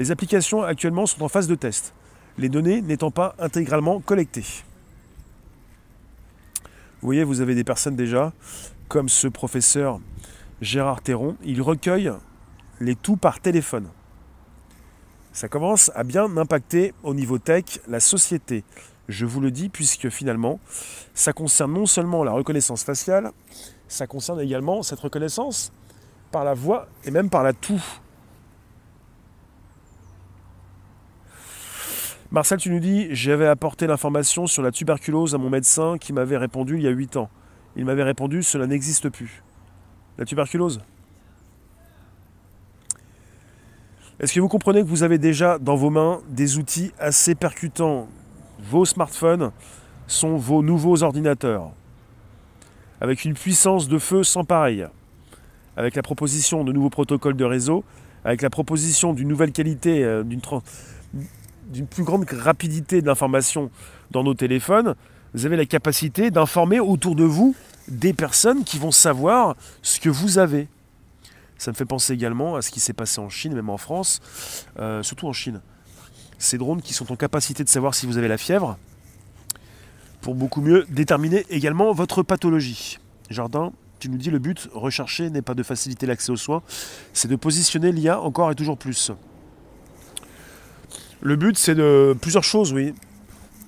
Les 0.01 0.11
applications 0.11 0.65
actuellement 0.65 1.07
sont 1.07 1.23
en 1.23 1.29
phase 1.29 1.47
de 1.47 1.55
test, 1.55 1.95
les 2.39 2.49
données 2.49 2.83
n'étant 2.83 3.13
pas 3.13 3.37
intégralement 3.39 4.01
collectées. 4.01 4.65
Vous 7.01 7.07
voyez, 7.07 7.23
vous 7.23 7.41
avez 7.41 7.55
des 7.55 7.63
personnes 7.63 7.95
déjà, 7.95 8.33
comme 8.89 9.09
ce 9.09 9.29
professeur 9.29 10.01
Gérard 10.61 11.03
Théron, 11.03 11.37
il 11.45 11.63
recueille 11.63 12.11
les 12.81 12.97
tout 12.97 13.17
par 13.17 13.39
téléphone 13.41 13.89
ça 15.33 15.49
commence 15.49 15.91
à 15.95 16.03
bien 16.03 16.37
impacter 16.37 16.93
au 17.03 17.15
niveau 17.15 17.39
tech 17.39 17.81
la 17.87 18.01
société. 18.01 18.65
Je 19.09 19.27
vous 19.27 19.41
le 19.41 19.51
dis 19.51 19.69
puisque 19.69 20.09
finalement, 20.09 20.59
ça 21.15 21.33
concerne 21.33 21.73
non 21.73 21.87
seulement 21.87 22.25
la 22.25 22.33
reconnaissance 22.33 22.85
faciale, 22.85 23.31
ça 23.89 24.07
concerne 24.07 24.41
également 24.41 24.83
cette 24.83 25.01
reconnaissance 25.01 25.73
par 26.33 26.45
la 26.45 26.55
voix 26.55 26.89
et 27.05 27.11
même 27.11 27.31
par 27.31 27.43
la 27.43 27.53
toux. 27.53 27.83
Marcel, 32.33 32.59
tu 32.59 32.71
nous 32.71 32.79
dis, 32.79 33.09
j'avais 33.11 33.49
apporté 33.49 33.89
l'information 33.89 34.47
sur 34.47 34.63
la 34.63 34.71
tuberculose 34.71 35.35
à 35.35 35.39
mon 35.39 35.51
médecin 35.51 35.99
qui 35.99 36.13
m'avait 36.13 36.37
répondu 36.37 36.77
il 36.77 36.83
y 36.83 36.87
a 36.87 36.91
8 36.91 37.17
ans. 37.17 37.29
Il 37.75 37.85
m'avait 37.85 38.05
répondu, 38.05 38.45
cela 38.45 38.69
n'existe 38.69 39.09
plus. 39.09 39.43
La 40.17 40.25
tuberculose? 40.25 40.81
Est-ce 44.21 44.33
que 44.33 44.39
vous 44.39 44.47
comprenez 44.47 44.83
que 44.83 44.87
vous 44.87 45.03
avez 45.03 45.19
déjà 45.19 45.59
dans 45.59 45.75
vos 45.75 45.91
mains 45.91 46.21
des 46.29 46.57
outils 46.57 46.93
assez 47.01 47.35
percutants? 47.35 48.07
Vos 48.61 48.85
smartphones 48.85 49.51
sont 50.07 50.37
vos 50.37 50.63
nouveaux 50.63 51.03
ordinateurs, 51.03 51.73
avec 53.01 53.25
une 53.25 53.35
puissance 53.35 53.89
de 53.89 53.99
feu 53.99 54.23
sans 54.23 54.45
pareil, 54.45 54.87
avec 55.77 55.97
la 55.97 56.03
proposition 56.03 56.63
de 56.63 56.73
nouveaux 56.73 56.91
protocoles 56.91 57.37
de 57.37 57.45
réseau, 57.45 57.83
avec 58.25 58.43
la 58.43 58.51
proposition 58.51 59.15
d'une 59.15 59.29
nouvelle 59.29 59.51
qualité, 59.51 60.05
euh, 60.05 60.23
d'une 61.71 61.87
plus 61.87 62.05
grande 62.05 62.27
rapidité 62.31 63.01
de 63.01 63.07
l'information 63.07 63.71
dans 64.11 64.23
nos 64.23 64.35
téléphones, 64.35 64.95
vous 65.35 65.47
avez 65.47 65.57
la 65.57 65.67
capacité 65.67 66.31
d'informer 66.31 66.81
autour 66.81 67.15
de 67.15 67.25
vous 67.25 67.55
des 67.89 68.13
personnes 68.13 68.65
qui 68.65 68.79
vont 68.79 68.91
savoir 68.91 69.57
ce 69.83 70.01
que 70.01 70.09
vous 70.09 70.39
avez. 70.39 70.69
Ça 71.59 71.71
me 71.71 71.77
fait 71.77 71.85
penser 71.85 72.13
également 72.13 72.57
à 72.57 72.63
ce 72.63 72.71
qui 72.71 72.81
s'est 72.81 72.93
passé 72.93 73.21
en 73.21 73.29
Chine, 73.29 73.55
même 73.55 73.71
en 73.71 73.77
France, 73.77 74.21
euh, 74.79 75.03
surtout 75.03 75.29
en 75.29 75.33
Chine. 75.33 75.61
Ces 76.39 76.59
drones 76.59 76.81
qui 76.83 76.95
sont 76.95 77.13
en 77.13 77.17
capacité 77.17 77.65
de 77.65 77.69
savoir 77.69 77.95
si 77.95 78.07
vous 78.07 78.17
avez 78.17 78.29
la 78.29 78.39
fièvre, 78.39 78.79
pour 80.23 80.35
beaucoup 80.35 80.61
mieux 80.61 80.87
déterminer 80.89 81.45
également 81.51 81.93
votre 81.93 82.23
pathologie. 82.23 82.99
Jardin, 83.29 83.73
tu 83.99 84.09
nous 84.09 84.17
dis 84.17 84.31
le 84.31 84.39
but 84.39 84.69
recherché 84.73 85.31
n'est 85.31 85.43
pas 85.43 85.55
de 85.55 85.63
faciliter 85.63 86.07
l'accès 86.07 86.33
aux 86.33 86.37
soins, 86.37 86.63
c'est 87.13 87.29
de 87.29 87.37
positionner 87.37 87.93
l'IA 87.93 88.21
encore 88.21 88.51
et 88.51 88.55
toujours 88.55 88.79
plus. 88.79 89.13
Le 91.23 91.37
but, 91.37 91.57
c'est 91.59 91.75
de 91.75 92.17
plusieurs 92.21 92.45
choses, 92.45 92.73
oui. 92.73 92.95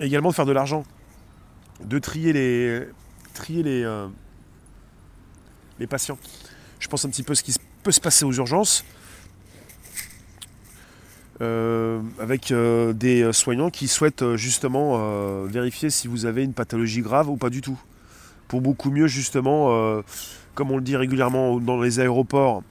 Également 0.00 0.30
de 0.30 0.34
faire 0.34 0.46
de 0.46 0.52
l'argent, 0.52 0.84
de 1.84 1.98
trier 1.98 2.32
les, 2.32 2.82
trier 3.34 3.62
les, 3.62 3.84
euh, 3.84 4.08
patients. 5.88 6.18
Je 6.78 6.88
pense 6.88 7.04
un 7.04 7.10
petit 7.10 7.22
peu 7.22 7.34
ce 7.34 7.42
qui 7.42 7.54
peut 7.82 7.92
se 7.92 8.00
passer 8.00 8.24
aux 8.24 8.32
urgences 8.32 8.84
euh, 11.40 12.00
avec 12.20 12.52
euh, 12.52 12.92
des 12.92 13.32
soignants 13.32 13.70
qui 13.70 13.88
souhaitent 13.88 14.36
justement 14.36 15.44
vérifier 15.44 15.90
si 15.90 16.08
vous 16.08 16.24
avez 16.24 16.44
une 16.44 16.54
pathologie 16.54 17.02
grave 17.02 17.28
ou 17.28 17.36
pas 17.36 17.50
du 17.50 17.60
tout. 17.60 17.78
Pour 18.48 18.60
beaucoup 18.60 18.90
mieux 18.90 19.08
justement, 19.08 20.02
comme 20.54 20.70
on 20.70 20.76
le 20.76 20.82
dit 20.82 20.96
régulièrement 20.96 21.58
dans 21.58 21.80
les 21.80 22.00
aéroports 22.00 22.62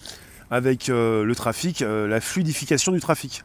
avec 0.49 0.87
le 0.87 1.31
trafic, 1.35 1.81
la 1.81 2.21
fluidification 2.21 2.91
du 2.91 2.99
trafic. 2.99 3.43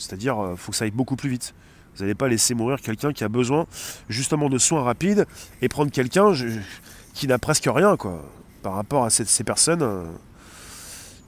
C'est-à-dire, 0.00 0.36
il 0.50 0.56
faut 0.56 0.72
que 0.72 0.76
ça 0.76 0.86
aille 0.86 0.90
beaucoup 0.90 1.14
plus 1.14 1.28
vite. 1.28 1.54
Vous 1.94 2.02
n'allez 2.02 2.14
pas 2.14 2.26
laisser 2.26 2.54
mourir 2.54 2.80
quelqu'un 2.80 3.12
qui 3.12 3.22
a 3.22 3.28
besoin 3.28 3.66
justement 4.08 4.48
de 4.48 4.58
soins 4.58 4.82
rapides 4.82 5.26
et 5.60 5.68
prendre 5.68 5.90
quelqu'un 5.90 6.32
qui 7.14 7.26
n'a 7.26 7.38
presque 7.38 7.68
rien 7.68 7.96
quoi, 7.96 8.24
par 8.62 8.74
rapport 8.74 9.04
à 9.04 9.10
ces 9.10 9.44
personnes 9.44 10.06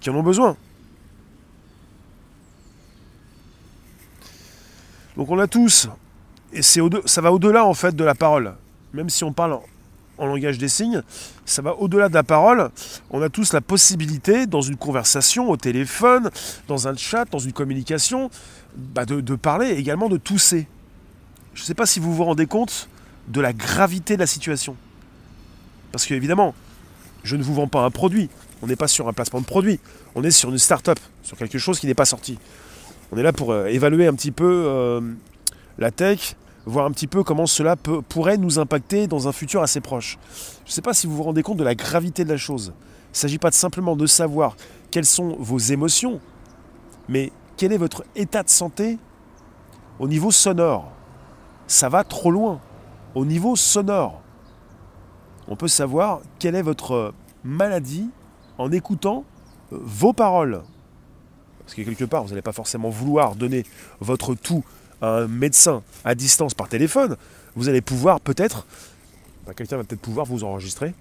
qui 0.00 0.09
en 0.09 0.14
ont 0.14 0.23
besoin. 0.23 0.57
Donc 5.17 5.31
on 5.31 5.38
a 5.38 5.47
tous, 5.47 5.88
et 6.55 6.62
c'est 6.62 6.81
ça 7.05 7.21
va 7.21 7.33
au-delà 7.33 7.67
en 7.67 7.75
fait 7.75 7.95
de 7.95 8.05
la 8.05 8.14
parole. 8.14 8.55
Même 8.95 9.11
si 9.11 9.25
on 9.25 9.33
parle 9.33 9.59
en, 10.23 10.26
langage 10.26 10.59
des 10.59 10.69
signes, 10.69 11.02
ça 11.45 11.62
va 11.62 11.75
au-delà 11.76 12.09
de 12.09 12.14
la 12.14 12.23
parole. 12.23 12.71
On 13.11 13.21
a 13.23 13.29
tous 13.29 13.52
la 13.52 13.61
possibilité, 13.61 14.47
dans 14.47 14.62
une 14.62 14.76
conversation, 14.76 15.50
au 15.50 15.57
téléphone, 15.57 16.31
dans 16.69 16.88
un 16.88 16.97
chat, 16.97 17.25
dans 17.31 17.38
une 17.38 17.52
communication, 17.52 18.31
bah, 18.76 19.05
de, 19.05 19.35
parler, 19.35 19.71
également 19.71 20.09
de 20.09 20.17
tousser. 20.17 20.67
Je 21.55 21.62
ne 21.62 21.67
sais 21.67 21.75
pas 21.75 21.87
si 21.87 22.00
vous 22.00 22.14
vous 22.14 22.25
rendez 22.25 22.47
compte 22.47 22.88
de 23.29 23.41
la 23.41 23.52
gravité 23.52 24.14
de 24.14 24.21
la 24.21 24.26
situation. 24.26 24.76
Parce 25.91 26.07
qu'évidemment, 26.07 26.55
je 27.25 27.37
ne 27.37 27.43
vous 27.43 27.55
vends 27.55 27.69
pas 27.69 27.83
un 27.83 27.91
produit. 27.91 28.31
On 28.62 28.67
n'est 28.67 28.76
pas 28.76 28.88
sur 28.88 29.09
un 29.09 29.12
placement 29.12 29.41
de 29.41 29.47
produit. 29.47 29.81
On 30.14 30.25
est 30.25 30.31
sur 30.31 30.50
une 30.50 30.59
start-up, 30.59 30.99
sur 31.23 31.37
quelque 31.37 31.59
chose 31.59 31.79
qui 31.79 31.87
n'est 31.87 31.95
pas 31.95 32.05
sorti. 32.05 32.38
On 33.12 33.19
est 33.19 33.23
là 33.23 33.33
pour 33.33 33.52
euh, 33.52 33.67
évaluer 33.67 34.07
un 34.07 34.14
petit 34.14 34.31
peu 34.31 34.64
euh, 34.67 35.00
la 35.79 35.91
tech, 35.91 36.37
voir 36.66 36.87
un 36.87 36.90
petit 36.92 37.07
peu 37.07 37.25
comment 37.25 37.47
cela 37.47 37.76
pourrait 37.76 38.37
nous 38.37 38.59
impacter 38.59 39.07
dans 39.07 39.28
un 39.28 39.33
futur 39.33 39.62
assez 39.62 39.81
proche. 39.81 40.19
Je 40.64 40.71
ne 40.71 40.75
sais 40.75 40.83
pas 40.83 40.95
si 40.95 41.07
vous 41.07 41.16
vous 41.16 41.23
rendez 41.23 41.42
compte 41.42 41.59
de 41.59 41.64
la 41.64 41.75
gravité 41.75 42.25
de 42.25 42.31
la 42.31 42.37
chose. 42.37 42.73
Il 42.76 43.12
ne 43.12 43.16
s'agit 43.16 43.38
pas 43.38 43.50
simplement 43.50 43.97
de 43.97 44.07
savoir 44.07 44.57
quelles 44.90 45.04
sont 45.04 45.37
vos 45.38 45.59
émotions, 45.59 46.21
mais 47.09 47.33
quel 47.57 47.73
est 47.73 47.78
votre 47.78 48.04
état 48.14 48.42
de 48.42 48.49
santé 48.49 48.99
au 49.99 50.09
niveau 50.09 50.31
sonore. 50.31 50.90
Ça 51.66 51.88
va 51.88 52.04
trop 52.04 52.31
loin. 52.31 52.61
Au 53.14 53.25
niveau 53.25 53.57
sonore, 53.57 54.23
on 55.49 55.57
peut 55.57 55.69
savoir 55.69 56.21
quelle 56.38 56.54
est 56.54 56.62
votre 56.62 57.12
maladie 57.45 58.09
en 58.59 58.73
écoutant 58.73 59.25
euh, 59.73 59.78
vos 59.83 60.12
paroles. 60.12 60.62
parce 61.61 61.75
que 61.75 61.83
quelque 61.83 62.04
part, 62.04 62.23
vous 62.23 62.31
n'allez 62.31 62.42
pas 62.42 62.52
forcément 62.52 62.88
vouloir 62.88 63.35
donner 63.35 63.64
votre 64.00 64.35
tout 64.35 64.64
un 65.02 65.26
médecin 65.26 65.82
à 66.04 66.14
distance 66.14 66.54
par 66.54 66.68
téléphone, 66.68 67.16
vous 67.56 67.68
allez 67.68 67.80
pouvoir 67.82 68.21
peut-être, 68.21 68.66
bah, 69.47 69.52
quelqu'un 69.54 69.76
va 69.76 69.85
peut-être 69.85 70.00
pouvoir 70.00 70.25
vous 70.25 70.44
enregistrer 70.44 70.94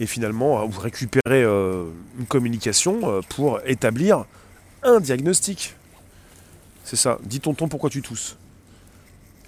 et 0.00 0.06
finalement 0.06 0.60
euh, 0.60 0.66
vous 0.66 0.80
récupérer 0.80 1.42
euh, 1.42 1.86
une 2.18 2.26
communication 2.26 3.00
euh, 3.04 3.20
pour 3.28 3.60
établir 3.64 4.24
un 4.82 5.00
diagnostic. 5.00 5.74
C'est 6.84 6.96
ça. 6.96 7.18
Dis 7.24 7.40
tonton 7.40 7.68
pourquoi 7.68 7.90
tu 7.90 8.02
tousses? 8.02 8.36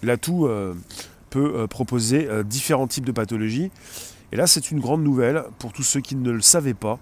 L'atout 0.03 0.49
peut 1.31 1.67
proposer 1.67 2.29
différents 2.45 2.87
types 2.87 3.05
de 3.05 3.11
pathologies. 3.11 3.73
Et 4.33 4.37
là, 4.37 4.47
c'est 4.47 4.71
une 4.71 4.81
grande 4.81 5.03
nouvelle 5.03 5.45
pour 5.59 5.73
tous 5.73 5.83
ceux 5.83 6.01
qui 6.01 6.15
ne 6.15 6.31
le 6.31 6.41
savaient 6.41 6.75
pas, 6.75 6.99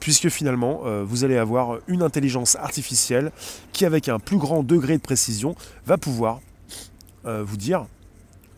puisque 0.00 0.28
finalement, 0.28 0.80
vous 1.04 1.24
allez 1.24 1.36
avoir 1.36 1.78
une 1.88 2.02
intelligence 2.02 2.56
artificielle 2.56 3.32
qui, 3.72 3.84
avec 3.84 4.08
un 4.08 4.18
plus 4.18 4.38
grand 4.38 4.62
degré 4.62 4.96
de 4.96 5.02
précision, 5.02 5.54
va 5.84 5.98
pouvoir 5.98 6.40
vous 7.24 7.56
dire, 7.58 7.84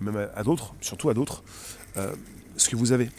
même 0.01 0.29
à 0.37 0.45
d'autres, 0.45 0.73
surtout 0.81 1.11
à 1.11 1.15
d'autres, 1.15 1.43
ce 2.57 2.69
que 2.69 2.77
vous 2.77 2.93
avez. 2.93 3.11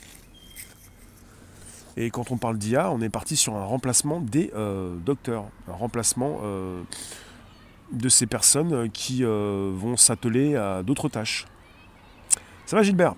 Et 1.96 2.10
quand 2.10 2.32
on 2.32 2.38
parle 2.38 2.58
d'IA, 2.58 2.92
on 2.92 3.02
est 3.02 3.10
parti 3.10 3.36
sur 3.36 3.56
un 3.56 3.66
remplacement 3.66 4.20
des 4.20 4.52
euh, 4.56 4.96
docteurs, 4.98 5.46
un 5.68 5.74
remplacement 5.74 6.40
euh, 6.44 6.82
de 7.92 8.10
ces 8.10 8.26
personnes 8.26 8.90
qui 8.90 9.24
euh, 9.24 9.72
vont 9.76 9.96
s'atteler 9.96 10.56
à 10.56 10.82
d'autres 10.82 11.10
tâches. 11.10 11.46
Ça 12.66 12.76
va 12.76 12.84
Gilbert? 12.84 13.16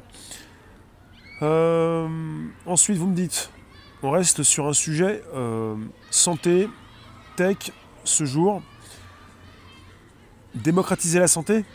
Ensuite, 1.41 2.97
vous 2.97 3.07
me 3.07 3.15
dites, 3.15 3.49
on 4.03 4.11
reste 4.11 4.43
sur 4.43 4.67
un 4.67 4.73
sujet 4.73 5.21
santé, 6.11 6.69
tech, 7.35 7.57
ce 8.03 8.25
jour. 8.25 8.61
Démocratiser 10.53 11.19
la 11.19 11.27
santé? 11.27 11.65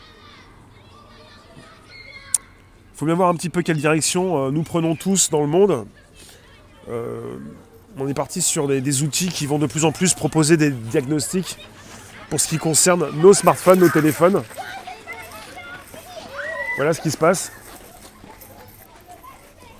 Il 1.55 2.97
faut 2.97 3.05
bien 3.05 3.15
voir 3.15 3.29
un 3.29 3.35
petit 3.35 3.49
peu 3.49 3.61
quelle 3.61 3.77
direction 3.77 4.51
nous 4.51 4.63
prenons 4.63 4.95
tous 4.95 5.29
dans 5.29 5.41
le 5.41 5.47
monde. 5.47 5.85
Euh, 6.89 7.37
on 7.97 8.07
est 8.07 8.13
parti 8.13 8.41
sur 8.41 8.67
des, 8.67 9.03
outils 9.03 9.29
qui 9.29 9.45
vont 9.45 9.59
de 9.59 9.67
plus 9.67 9.85
en 9.85 9.91
plus 9.91 10.13
proposer 10.13 10.57
des 10.57 10.71
diagnostics 10.71 11.57
pour 12.29 12.39
ce 12.39 12.47
qui 12.47 12.57
concerne 12.57 13.09
nos 13.19 13.33
smartphones, 13.33 13.79
nos 13.79 13.89
téléphones. 13.89 14.41
Voilà 16.77 16.93
ce 16.93 17.01
qui 17.01 17.11
se 17.11 17.17
passe. 17.17 17.51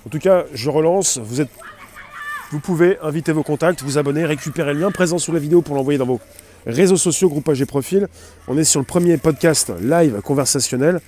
En 0.06 0.10
tout 0.10 0.18
cas, 0.18 0.44
je 0.52 0.68
relance. 0.68 1.18
Vous, 1.18 2.60
pouvez 2.60 2.98
inviter 3.00 3.32
vos 3.32 3.42
contacts, 3.42 3.82
vous 3.82 3.98
abonner, 3.98 4.24
récupérer 4.24 4.74
le 4.74 4.80
lien 4.80 4.90
présent 4.90 5.18
sous 5.18 5.32
la 5.32 5.38
vidéo 5.38 5.62
pour 5.62 5.76
l'envoyer 5.76 5.98
dans 5.98 6.06
vos 6.06 6.20
réseaux 6.66 6.96
sociaux, 6.96 7.28
groupage 7.28 7.60
et 7.60 7.66
profil. 7.66 8.08
On 8.48 8.58
est 8.58 8.64
sur 8.64 8.80
le 8.80 8.86
premier 8.86 9.16
podcast 9.16 9.72
live 9.80 10.20
conversationnel. 10.20 11.00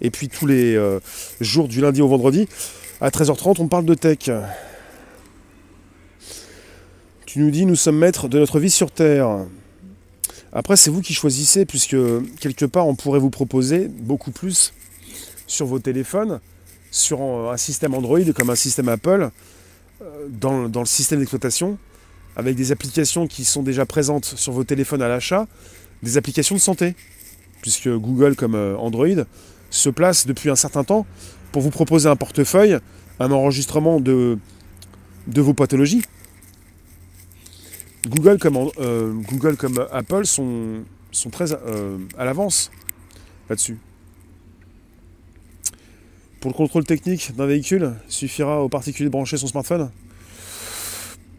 Et 0.00 0.10
puis 0.10 0.28
tous 0.28 0.46
les 0.46 0.74
euh, 0.76 0.98
jours 1.40 1.68
du 1.68 1.80
lundi 1.80 2.00
au 2.00 2.08
vendredi, 2.08 2.48
à 3.00 3.10
13h30, 3.10 3.56
on 3.58 3.68
parle 3.68 3.84
de 3.84 3.94
tech. 3.94 4.30
Tu 7.26 7.40
nous 7.40 7.50
dis, 7.50 7.66
nous 7.66 7.76
sommes 7.76 7.98
maîtres 7.98 8.28
de 8.28 8.38
notre 8.38 8.58
vie 8.58 8.70
sur 8.70 8.90
Terre. 8.90 9.44
Après, 10.52 10.76
c'est 10.76 10.90
vous 10.90 11.02
qui 11.02 11.12
choisissez, 11.12 11.66
puisque 11.66 11.96
quelque 12.40 12.64
part, 12.64 12.86
on 12.86 12.94
pourrait 12.94 13.20
vous 13.20 13.28
proposer 13.28 13.88
beaucoup 13.88 14.30
plus 14.30 14.72
sur 15.46 15.66
vos 15.66 15.78
téléphones, 15.78 16.40
sur 16.90 17.20
un 17.50 17.56
système 17.56 17.94
Android 17.94 18.32
comme 18.34 18.50
un 18.50 18.54
système 18.54 18.88
Apple, 18.88 19.30
euh, 20.00 20.28
dans, 20.28 20.68
le 20.68 20.86
système 20.86 21.18
d'exploitation, 21.18 21.76
avec 22.36 22.54
des 22.54 22.70
applications 22.70 23.26
qui 23.26 23.44
sont 23.44 23.62
déjà 23.62 23.84
présentes 23.84 24.24
sur 24.24 24.52
vos 24.52 24.62
téléphones 24.62 25.02
à 25.02 25.08
l'achat, 25.08 25.46
des 26.02 26.16
applications 26.16 26.54
de 26.54 26.60
santé, 26.60 26.94
puisque 27.62 27.88
Google 27.88 28.36
comme 28.36 28.54
euh, 28.54 28.76
Android 28.76 29.24
se 29.70 29.88
place 29.90 30.26
depuis 30.26 30.50
un 30.50 30.56
certain 30.56 30.84
temps 30.84 31.04
pour 31.50 31.62
vous 31.62 31.70
proposer 31.70 32.08
un 32.08 32.14
portefeuille, 32.14 32.78
un 33.18 33.32
enregistrement 33.32 34.00
de, 34.00 34.38
de 35.26 35.40
vos 35.40 35.54
pathologies. 35.54 36.02
Google 38.06 38.38
comme, 38.38 38.70
euh, 38.78 39.88
Apple 39.90 40.24
sont, 40.24 40.84
très 41.32 41.52
à 41.52 42.24
l'avance 42.24 42.70
là-dessus. 43.50 43.78
Pour 46.40 46.50
le 46.50 46.56
contrôle 46.56 46.84
technique 46.84 47.34
d'un 47.36 47.46
véhicule, 47.46 47.94
il 48.08 48.12
suffira 48.12 48.62
au 48.62 48.68
particulier 48.68 49.08
de 49.08 49.12
brancher 49.12 49.36
son 49.36 49.46
smartphone. 49.46 49.90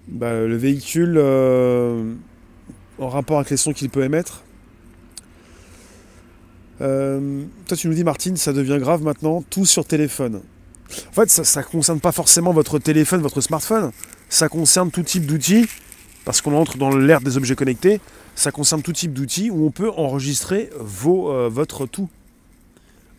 Bah, 0.07 0.33
le 0.33 0.57
véhicule, 0.57 1.15
euh, 1.17 2.13
en 2.97 3.09
rapport 3.09 3.37
avec 3.37 3.49
les 3.49 3.57
sons 3.57 3.73
qu'il 3.73 3.89
peut 3.89 4.03
émettre. 4.03 4.43
toi, 6.79 7.77
tu 7.77 7.87
nous 7.87 7.93
dis, 7.93 8.03
Martine, 8.03 8.37
ça 8.37 8.53
devient 8.53 8.77
grave 8.79 9.03
maintenant, 9.03 9.43
tout 9.49 9.65
sur 9.65 9.85
téléphone. 9.85 10.41
En 11.09 11.13
fait, 11.13 11.29
ça 11.29 11.61
ne 11.61 11.65
concerne 11.65 11.99
pas 11.99 12.11
forcément 12.11 12.51
votre 12.51 12.79
téléphone, 12.79 13.21
votre 13.21 13.41
smartphone. 13.41 13.91
Ça 14.27 14.49
concerne 14.49 14.91
tout 14.91 15.03
type 15.03 15.25
d'outils 15.25 15.67
parce 16.25 16.41
qu'on 16.41 16.53
entre 16.55 16.77
dans 16.77 16.95
l'ère 16.95 17.21
des 17.21 17.37
objets 17.37 17.55
connectés, 17.55 17.99
ça 18.35 18.51
concerne 18.51 18.81
tout 18.81 18.93
type 18.93 19.13
d'outils 19.13 19.49
où 19.49 19.65
on 19.65 19.71
peut 19.71 19.89
enregistrer 19.89 20.69
vos, 20.79 21.31
euh, 21.31 21.49
votre 21.49 21.87
tout. 21.87 22.09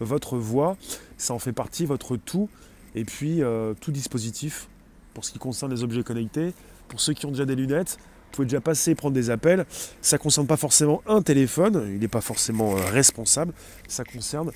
Votre 0.01 0.37
voix, 0.37 0.77
ça 1.19 1.35
en 1.35 1.39
fait 1.39 1.53
partie, 1.53 1.87
votre 1.87 2.17
tout, 2.17 2.49
et 2.95 3.05
puis 3.05 3.43
euh, 3.43 3.75
tout 3.81 3.93
dispositif 3.93 4.69
pour 5.15 5.25
ce 5.25 5.33
qui 5.33 5.39
concerne 5.39 5.73
les 5.73 5.83
objets 5.83 6.03
connectés. 6.03 6.53
Pour 6.89 7.01
ceux 7.01 7.13
qui 7.13 7.27
ont 7.27 7.31
déjà 7.31 7.45
des 7.45 7.55
lunettes, 7.55 7.99
vous 8.01 8.37
pouvez 8.37 8.47
déjà 8.47 8.61
passer, 8.61 8.95
prendre 8.95 9.15
des 9.15 9.31
appels. 9.31 9.65
Ça 10.03 10.17
ne 10.17 10.23
concerne 10.23 10.47
pas 10.47 10.57
forcément 10.57 11.03
un 11.07 11.23
téléphone, 11.23 11.89
il 11.93 11.99
n'est 11.99 12.09
pas 12.09 12.21
forcément 12.21 12.77
euh, 12.77 12.81
responsable. 12.91 13.53
Ça 13.89 14.05
concerne 14.05 14.51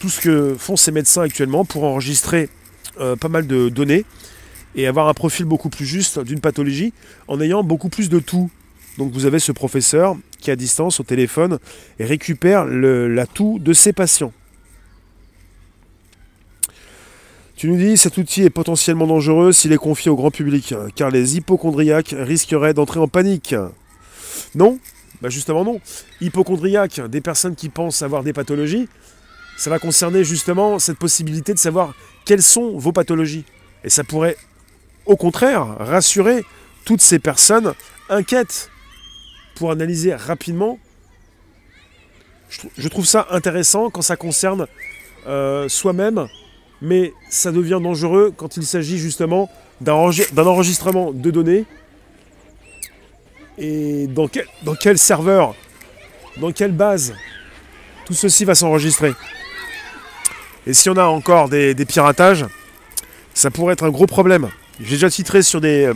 tout 0.00 0.08
ce 0.08 0.20
que 0.20 0.54
font 0.58 0.76
ces 0.76 0.90
médecins 0.90 1.22
actuellement 1.22 1.66
pour 1.66 1.84
enregistrer 1.84 2.48
pas 2.96 3.28
mal 3.28 3.46
de 3.46 3.68
données 3.68 4.06
et 4.74 4.86
avoir 4.86 5.08
un 5.08 5.14
profil 5.14 5.44
beaucoup 5.44 5.68
plus 5.68 5.84
juste 5.84 6.18
d'une 6.18 6.40
pathologie 6.40 6.92
en 7.28 7.40
ayant 7.40 7.62
beaucoup 7.62 7.88
plus 7.88 8.08
de 8.08 8.18
tout. 8.18 8.50
Donc 8.98 9.12
vous 9.12 9.26
avez 9.26 9.38
ce 9.38 9.52
professeur 9.52 10.16
à 10.50 10.56
distance 10.56 11.00
au 11.00 11.02
téléphone 11.02 11.58
et 11.98 12.04
récupère 12.04 12.64
l'atout 12.64 13.58
de 13.60 13.72
ses 13.72 13.92
patients. 13.92 14.32
Tu 17.56 17.68
nous 17.68 17.76
dis 17.76 17.96
cet 17.96 18.16
outil 18.18 18.42
est 18.42 18.50
potentiellement 18.50 19.06
dangereux 19.06 19.52
s'il 19.52 19.72
est 19.72 19.76
confié 19.76 20.10
au 20.10 20.16
grand 20.16 20.30
public, 20.30 20.74
car 20.96 21.10
les 21.10 21.36
hypochondriaques 21.36 22.14
risqueraient 22.18 22.74
d'entrer 22.74 22.98
en 22.98 23.08
panique. 23.08 23.54
Non? 24.54 24.78
Bah 25.20 25.28
Justement 25.28 25.64
non. 25.64 25.80
Hypochondriaques, 26.20 27.00
des 27.08 27.20
personnes 27.20 27.54
qui 27.54 27.68
pensent 27.68 28.02
avoir 28.02 28.24
des 28.24 28.32
pathologies, 28.32 28.88
ça 29.56 29.70
va 29.70 29.78
concerner 29.78 30.24
justement 30.24 30.80
cette 30.80 30.98
possibilité 30.98 31.54
de 31.54 31.58
savoir 31.58 31.94
quelles 32.24 32.42
sont 32.42 32.76
vos 32.78 32.90
pathologies. 32.90 33.44
Et 33.84 33.90
ça 33.90 34.02
pourrait 34.02 34.36
au 35.06 35.16
contraire, 35.16 35.66
rassurer 35.78 36.44
toutes 36.84 37.00
ces 37.00 37.18
personnes 37.18 37.74
inquiètes 38.08 38.70
pour 39.54 39.70
analyser 39.70 40.14
rapidement. 40.14 40.78
Je 42.76 42.88
trouve 42.88 43.06
ça 43.06 43.26
intéressant 43.30 43.88
quand 43.90 44.02
ça 44.02 44.16
concerne 44.16 44.66
euh, 45.26 45.68
soi-même, 45.68 46.26
mais 46.82 47.14
ça 47.30 47.50
devient 47.50 47.80
dangereux 47.82 48.32
quand 48.36 48.56
il 48.56 48.64
s'agit 48.64 48.98
justement 48.98 49.50
d'un 49.80 49.94
enregistrement 49.94 51.12
de 51.12 51.30
données. 51.30 51.64
Et 53.58 54.06
dans 54.06 54.28
quel, 54.28 54.46
dans 54.64 54.74
quel 54.74 54.98
serveur, 54.98 55.54
dans 56.38 56.52
quelle 56.52 56.72
base 56.72 57.14
tout 58.04 58.14
ceci 58.14 58.44
va 58.44 58.54
s'enregistrer? 58.54 59.14
Et 60.66 60.74
si 60.74 60.90
on 60.90 60.96
a 60.96 61.04
encore 61.04 61.48
des 61.48 61.74
piratages, 61.86 62.46
ça 63.34 63.50
pourrait 63.50 63.72
être 63.72 63.84
un 63.84 63.90
gros 63.90 64.06
problème. 64.06 64.50
J'ai 64.80 64.96
déjà 64.96 65.10
titré 65.10 65.42
sur 65.42 65.60
des 65.60 65.92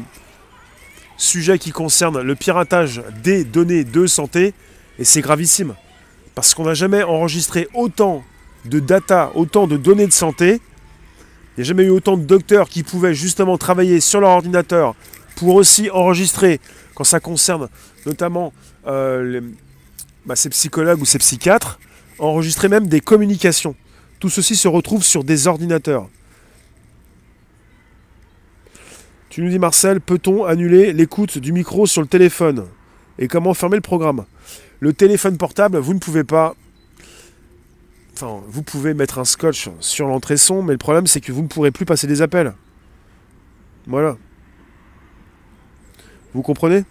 sujets 1.17 1.59
qui 1.59 1.71
concernent 1.71 2.21
le 2.21 2.35
piratage 2.35 3.03
des 3.23 3.45
données 3.45 3.85
de 3.85 4.07
santé 4.07 4.55
et 4.99 5.05
c'est 5.05 5.21
gravissime. 5.21 5.75
Parce 6.35 6.55
qu'on 6.55 6.65
n'a 6.65 6.75
jamais 6.75 7.03
enregistré 7.03 7.69
autant 7.75 8.25
de 8.65 8.81
data, 8.81 9.31
autant 9.35 9.67
de 9.67 9.77
données 9.77 10.07
de 10.07 10.13
santé. 10.13 10.61
Il 11.57 11.61
n'y 11.61 11.63
a 11.63 11.65
jamais 11.65 11.85
eu 11.85 11.91
autant 11.91 12.17
de 12.17 12.25
docteurs 12.25 12.69
qui 12.69 12.83
pouvaient 12.83 13.15
justement 13.15 13.57
travailler 13.57 14.01
sur 14.01 14.21
leur 14.21 14.31
ordinateur 14.31 14.95
pour 15.37 15.55
aussi 15.55 15.91
enregistrer, 15.91 16.61
quand 16.95 17.05
ça 17.05 17.21
concerne 17.21 17.69
notamment 18.05 18.53
euh, 18.87 19.41
bah, 20.25 20.37
ces 20.37 20.51
psychologues 20.51 21.01
ou 21.01 21.05
ces 21.05 21.19
psychiatres, 21.19 21.79
enregistrer 22.19 22.69
même 22.69 22.89
des 22.89 23.01
communications. 23.01 23.75
Tout 24.19 24.31
ceci 24.31 24.57
se 24.57 24.69
retrouve 24.69 25.05
sur 25.05 25.25
des 25.25 25.47
ordinateurs. 25.47 26.09
Tu 29.37 29.43
nous 29.43 29.51
dis 29.51 29.59
Marcel, 29.59 30.01
peut-on 30.01 30.47
annuler 30.47 30.95
l'écoute 30.95 31.37
du 31.37 31.53
micro 31.53 31.87
sur 31.87 32.01
le 32.01 32.09
téléphone 32.09 32.65
Et 33.19 33.29
comment 33.29 33.53
fermer 33.53 33.77
le 33.77 33.83
programme? 33.83 34.25
Le 34.81 34.95
téléphone 34.95 35.37
portable, 35.37 35.77
vous 35.77 35.93
ne 35.93 35.99
pouvez 35.99 36.25
pas... 36.25 36.55
Enfin, 38.15 38.41
vous 38.49 38.63
pouvez 38.63 38.95
mettre 38.95 39.19
un 39.19 39.27
scotch 39.27 39.69
sur 39.81 40.07
l'entrée 40.09 40.39
son, 40.39 40.63
mais 40.63 40.73
le 40.73 40.79
problème 40.79 41.07
c'est 41.07 41.21
que 41.21 41.33
vous 41.33 41.43
ne 41.43 41.49
pourrez 41.49 41.71
plus 41.71 41.85
passer 41.85 42.07
des 42.07 42.23
appels. 42.23 42.55
Voilà. 43.87 44.17
Vous 46.33 46.41
comprenez? 46.41 46.85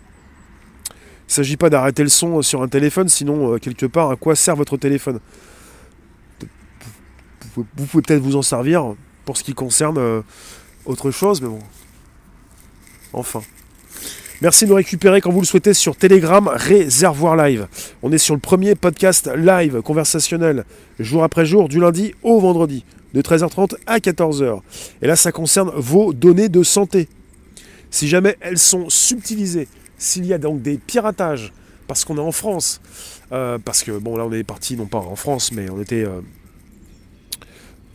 S'agit 1.26 1.58
pas 1.58 1.72
d'arrêter 1.72 2.04
le 2.04 2.10
son 2.10 2.44
sur 2.44 2.62
un 2.62 2.68
téléphone, 2.68 3.10
sinon, 3.10 3.58
quelque 3.58 3.88
part, 3.88 4.12
à 4.12 4.18
quoi 4.18 4.36
sert 4.36 4.56
votre 4.56 4.78
téléphone? 4.78 5.20
Vous 7.56 7.64
pouvez 7.64 8.04
peut-être 8.04 8.22
vous 8.22 8.36
en 8.36 8.44
servir 8.44 8.94
pour 9.26 9.36
ce 9.36 9.44
qui 9.44 9.56
concerne 9.56 10.24
autre 10.86 11.10
chose, 11.10 11.42
mais 11.42 11.50
bon. 11.50 11.58
Enfin. 13.16 13.42
Merci 14.42 14.66
de 14.66 14.70
nous 14.72 14.76
récupérer 14.76 15.22
quand 15.22 15.32
vous 15.32 15.40
le 15.40 15.46
souhaitez 15.46 15.74
sur 15.74 15.96
Telegram 15.96 16.50
Réservoir 16.54 17.38
Live. 17.38 17.68
On 18.04 18.12
est 18.12 18.18
sur 18.18 18.36
le 18.36 18.42
premier 18.42 18.76
podcast 18.76 19.32
live 19.34 19.82
conversationnel, 19.82 20.66
jour 21.00 21.24
après 21.24 21.46
jour, 21.46 21.70
du 21.70 21.80
lundi 21.80 22.14
au 22.22 22.42
vendredi, 22.42 22.84
de 23.14 23.22
13h30 23.22 23.76
à 23.86 24.00
14h. 24.00 24.60
Et 25.02 25.08
là, 25.08 25.16
ça 25.16 25.32
concerne 25.32 25.72
vos 25.74 26.12
données 26.12 26.50
de 26.50 26.64
santé. 26.64 27.08
Si 27.90 28.10
jamais 28.10 28.36
elles 28.42 28.58
sont 28.58 28.90
subtilisées, 28.90 29.70
s'il 29.98 30.26
y 30.26 30.34
a 30.34 30.38
donc 30.38 30.62
des 30.62 30.78
piratages, 30.78 31.54
parce 31.88 32.04
qu'on 32.04 32.18
est 32.18 32.20
en 32.20 32.34
France, 32.34 32.82
euh, 33.32 33.58
parce 33.64 33.84
que 33.84 33.92
bon 33.92 34.18
là 34.18 34.26
on 34.26 34.34
est 34.34 34.44
parti 34.44 34.76
non 34.76 34.88
pas 34.88 34.98
en 34.98 35.16
France, 35.16 35.54
mais 35.54 35.70
on 35.70 35.80
était 35.82 36.04
euh, 36.04 36.20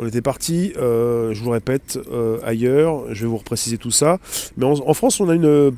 on 0.00 0.06
était 0.06 0.22
parti, 0.22 0.72
euh, 0.78 1.34
je 1.34 1.42
vous 1.42 1.50
répète, 1.50 1.98
ailleurs, 2.42 3.14
je 3.14 3.22
vais 3.22 3.28
vous 3.28 3.36
repréciser 3.36 3.76
tout 3.76 3.90
ça. 3.90 4.18
Mais 4.56 4.64
en, 4.64 4.94
France, 4.94 5.20
on 5.20 5.28
a 5.28 5.34
une 5.34 5.72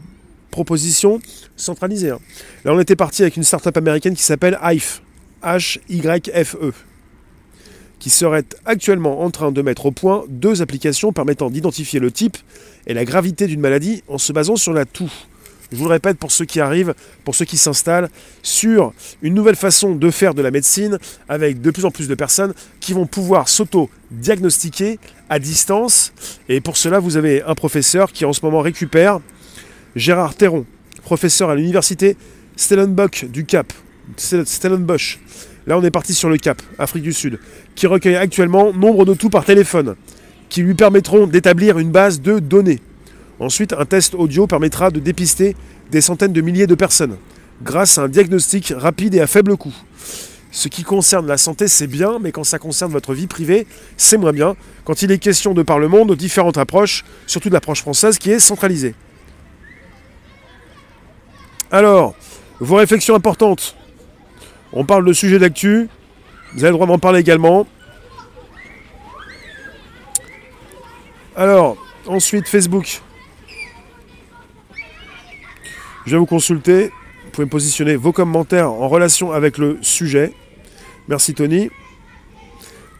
proposition 0.52 1.20
centralisée. 1.56 2.10
Hein. 2.10 2.20
Là, 2.64 2.72
on 2.72 2.78
était 2.78 2.94
parti 2.94 3.22
avec 3.22 3.36
une 3.36 3.42
startup 3.42 3.76
américaine 3.76 4.14
qui 4.14 4.22
s'appelle 4.22 4.58
HYFE, 4.62 5.02
H-Y-F-E, 5.42 6.72
qui 7.98 8.10
serait 8.10 8.44
actuellement 8.64 9.22
en 9.22 9.30
train 9.30 9.50
de 9.50 9.60
mettre 9.60 9.86
au 9.86 9.90
point 9.90 10.24
deux 10.28 10.62
applications 10.62 11.12
permettant 11.12 11.50
d'identifier 11.50 11.98
le 11.98 12.12
type 12.12 12.36
et 12.86 12.94
la 12.94 13.04
gravité 13.04 13.48
d'une 13.48 13.60
maladie 13.60 14.04
en 14.08 14.18
se 14.18 14.32
basant 14.32 14.56
sur 14.56 14.72
la 14.72 14.84
toux. 14.84 15.12
Je 15.72 15.78
vous 15.78 15.84
le 15.84 15.90
répète 15.90 16.18
pour 16.18 16.30
ceux 16.30 16.44
qui 16.44 16.60
arrivent, 16.60 16.94
pour 17.24 17.34
ceux 17.34 17.46
qui 17.46 17.56
s'installent, 17.56 18.10
sur 18.42 18.92
une 19.22 19.32
nouvelle 19.32 19.56
façon 19.56 19.94
de 19.94 20.10
faire 20.10 20.34
de 20.34 20.42
la 20.42 20.50
médecine 20.50 20.98
avec 21.30 21.62
de 21.62 21.70
plus 21.70 21.86
en 21.86 21.90
plus 21.90 22.08
de 22.08 22.14
personnes 22.14 22.52
qui 22.78 22.92
vont 22.92 23.06
pouvoir 23.06 23.48
s'auto-diagnostiquer 23.48 24.98
à 25.30 25.38
distance. 25.38 26.12
Et 26.50 26.60
pour 26.60 26.76
cela, 26.76 26.98
vous 26.98 27.16
avez 27.16 27.42
un 27.42 27.54
professeur 27.54 28.12
qui 28.12 28.26
en 28.26 28.34
ce 28.34 28.44
moment 28.44 28.60
récupère 28.60 29.20
Gérard 29.96 30.34
Théron, 30.34 30.66
professeur 31.04 31.48
à 31.48 31.54
l'université 31.54 32.18
Stellenbosch 32.56 33.24
du 33.24 33.46
Cap, 33.46 33.72
Stellenbosch. 34.18 35.20
Là, 35.66 35.78
on 35.78 35.82
est 35.84 35.90
parti 35.90 36.12
sur 36.12 36.28
le 36.28 36.36
Cap, 36.36 36.60
Afrique 36.78 37.04
du 37.04 37.14
Sud, 37.14 37.38
qui 37.74 37.86
recueille 37.86 38.16
actuellement 38.16 38.74
nombre 38.74 39.06
de 39.06 39.14
tout 39.14 39.30
par 39.30 39.46
téléphone, 39.46 39.94
qui 40.50 40.60
lui 40.60 40.74
permettront 40.74 41.26
d'établir 41.26 41.78
une 41.78 41.90
base 41.90 42.20
de 42.20 42.40
données. 42.40 42.80
Ensuite, 43.42 43.72
un 43.72 43.84
test 43.84 44.14
audio 44.14 44.46
permettra 44.46 44.92
de 44.92 45.00
dépister 45.00 45.56
des 45.90 46.00
centaines 46.00 46.32
de 46.32 46.40
milliers 46.40 46.68
de 46.68 46.76
personnes, 46.76 47.16
grâce 47.64 47.98
à 47.98 48.02
un 48.02 48.08
diagnostic 48.08 48.72
rapide 48.76 49.16
et 49.16 49.20
à 49.20 49.26
faible 49.26 49.56
coût. 49.56 49.74
Ce 50.52 50.68
qui 50.68 50.84
concerne 50.84 51.26
la 51.26 51.36
santé, 51.36 51.66
c'est 51.66 51.88
bien, 51.88 52.20
mais 52.20 52.30
quand 52.30 52.44
ça 52.44 52.60
concerne 52.60 52.92
votre 52.92 53.14
vie 53.14 53.26
privée, 53.26 53.66
c'est 53.96 54.16
moins 54.16 54.30
bien, 54.30 54.54
quand 54.84 55.02
il 55.02 55.10
est 55.10 55.18
question 55.18 55.54
de 55.54 55.64
par 55.64 55.80
le 55.80 55.88
monde 55.88 56.14
différentes 56.14 56.56
approches, 56.56 57.04
surtout 57.26 57.48
de 57.48 57.54
l'approche 57.54 57.80
française 57.80 58.16
qui 58.16 58.30
est 58.30 58.38
centralisée. 58.38 58.94
Alors, 61.72 62.14
vos 62.60 62.76
réflexions 62.76 63.16
importantes. 63.16 63.74
On 64.72 64.84
parle 64.84 65.04
de 65.04 65.12
sujets 65.12 65.40
d'actu. 65.40 65.88
Vous 66.54 66.62
avez 66.62 66.70
le 66.70 66.74
droit 66.74 66.86
d'en 66.86 67.00
parler 67.00 67.18
également. 67.18 67.66
Alors, 71.34 71.76
ensuite, 72.06 72.46
Facebook. 72.46 73.02
Vais 76.12 76.18
vous 76.18 76.26
consulter. 76.26 76.92
Vous 77.24 77.30
pouvez 77.32 77.46
me 77.46 77.50
positionner 77.50 77.96
vos 77.96 78.12
commentaires 78.12 78.70
en 78.70 78.86
relation 78.86 79.32
avec 79.32 79.56
le 79.56 79.78
sujet. 79.80 80.34
Merci 81.08 81.32
Tony. 81.32 81.70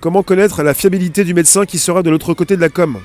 Comment 0.01 0.23
connaître 0.23 0.63
la 0.63 0.73
fiabilité 0.73 1.23
du 1.23 1.35
médecin 1.35 1.67
qui 1.67 1.77
sera 1.77 2.03
de 2.03 2.09
l'autre 2.09 2.33
côté 2.33 2.57
de 2.57 2.63
la 2.63 2.71
com? 2.71 2.99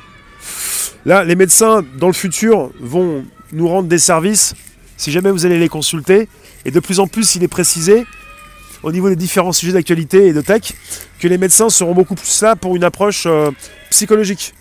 Là, 1.05 1.25
les 1.25 1.35
médecins, 1.35 1.83
dans 1.97 2.07
le 2.07 2.13
futur, 2.13 2.71
vont 2.79 3.25
nous 3.51 3.67
rendre 3.67 3.89
des 3.89 3.97
services 3.97 4.55
si 4.95 5.11
jamais 5.11 5.29
vous 5.29 5.45
allez 5.45 5.59
les 5.59 5.67
consulter. 5.67 6.29
Et 6.63 6.71
de 6.71 6.79
plus 6.79 7.01
en 7.01 7.07
plus, 7.07 7.35
il 7.35 7.43
est 7.43 7.49
précisé, 7.49 8.05
au 8.83 8.93
niveau 8.93 9.09
des 9.09 9.17
différents 9.17 9.51
sujets 9.51 9.73
d'actualité 9.73 10.27
et 10.27 10.31
de 10.31 10.39
tech, 10.39 10.71
que 11.19 11.27
les 11.27 11.37
médecins 11.37 11.67
seront 11.67 11.93
beaucoup 11.93 12.15
plus 12.15 12.41
là 12.41 12.55
pour 12.55 12.77
une 12.77 12.85
approche 12.85 13.25
euh, 13.25 13.51
psychologique. 13.89 14.53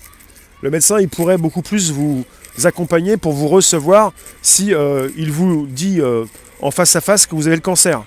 Le 0.63 0.71
médecin, 0.71 0.99
il 0.99 1.09
pourrait 1.09 1.39
beaucoup 1.39 1.63
plus 1.63 1.93
vous 1.93 2.25
accompagner 2.65 3.17
pour 3.17 3.33
vous 3.33 3.49
recevoir 3.49 4.13
si 4.43 4.75
euh, 4.75 5.11
il 5.17 5.31
vous 5.31 5.67
dit 5.67 6.01
euh, 6.01 6.25
en 6.61 6.71
face 6.71 6.97
à 6.97 7.01
face 7.01 7.27
que 7.27 7.35
vous 7.35 7.47
avez 7.47 7.57
le 7.57 7.63
cancer. 7.63 8.05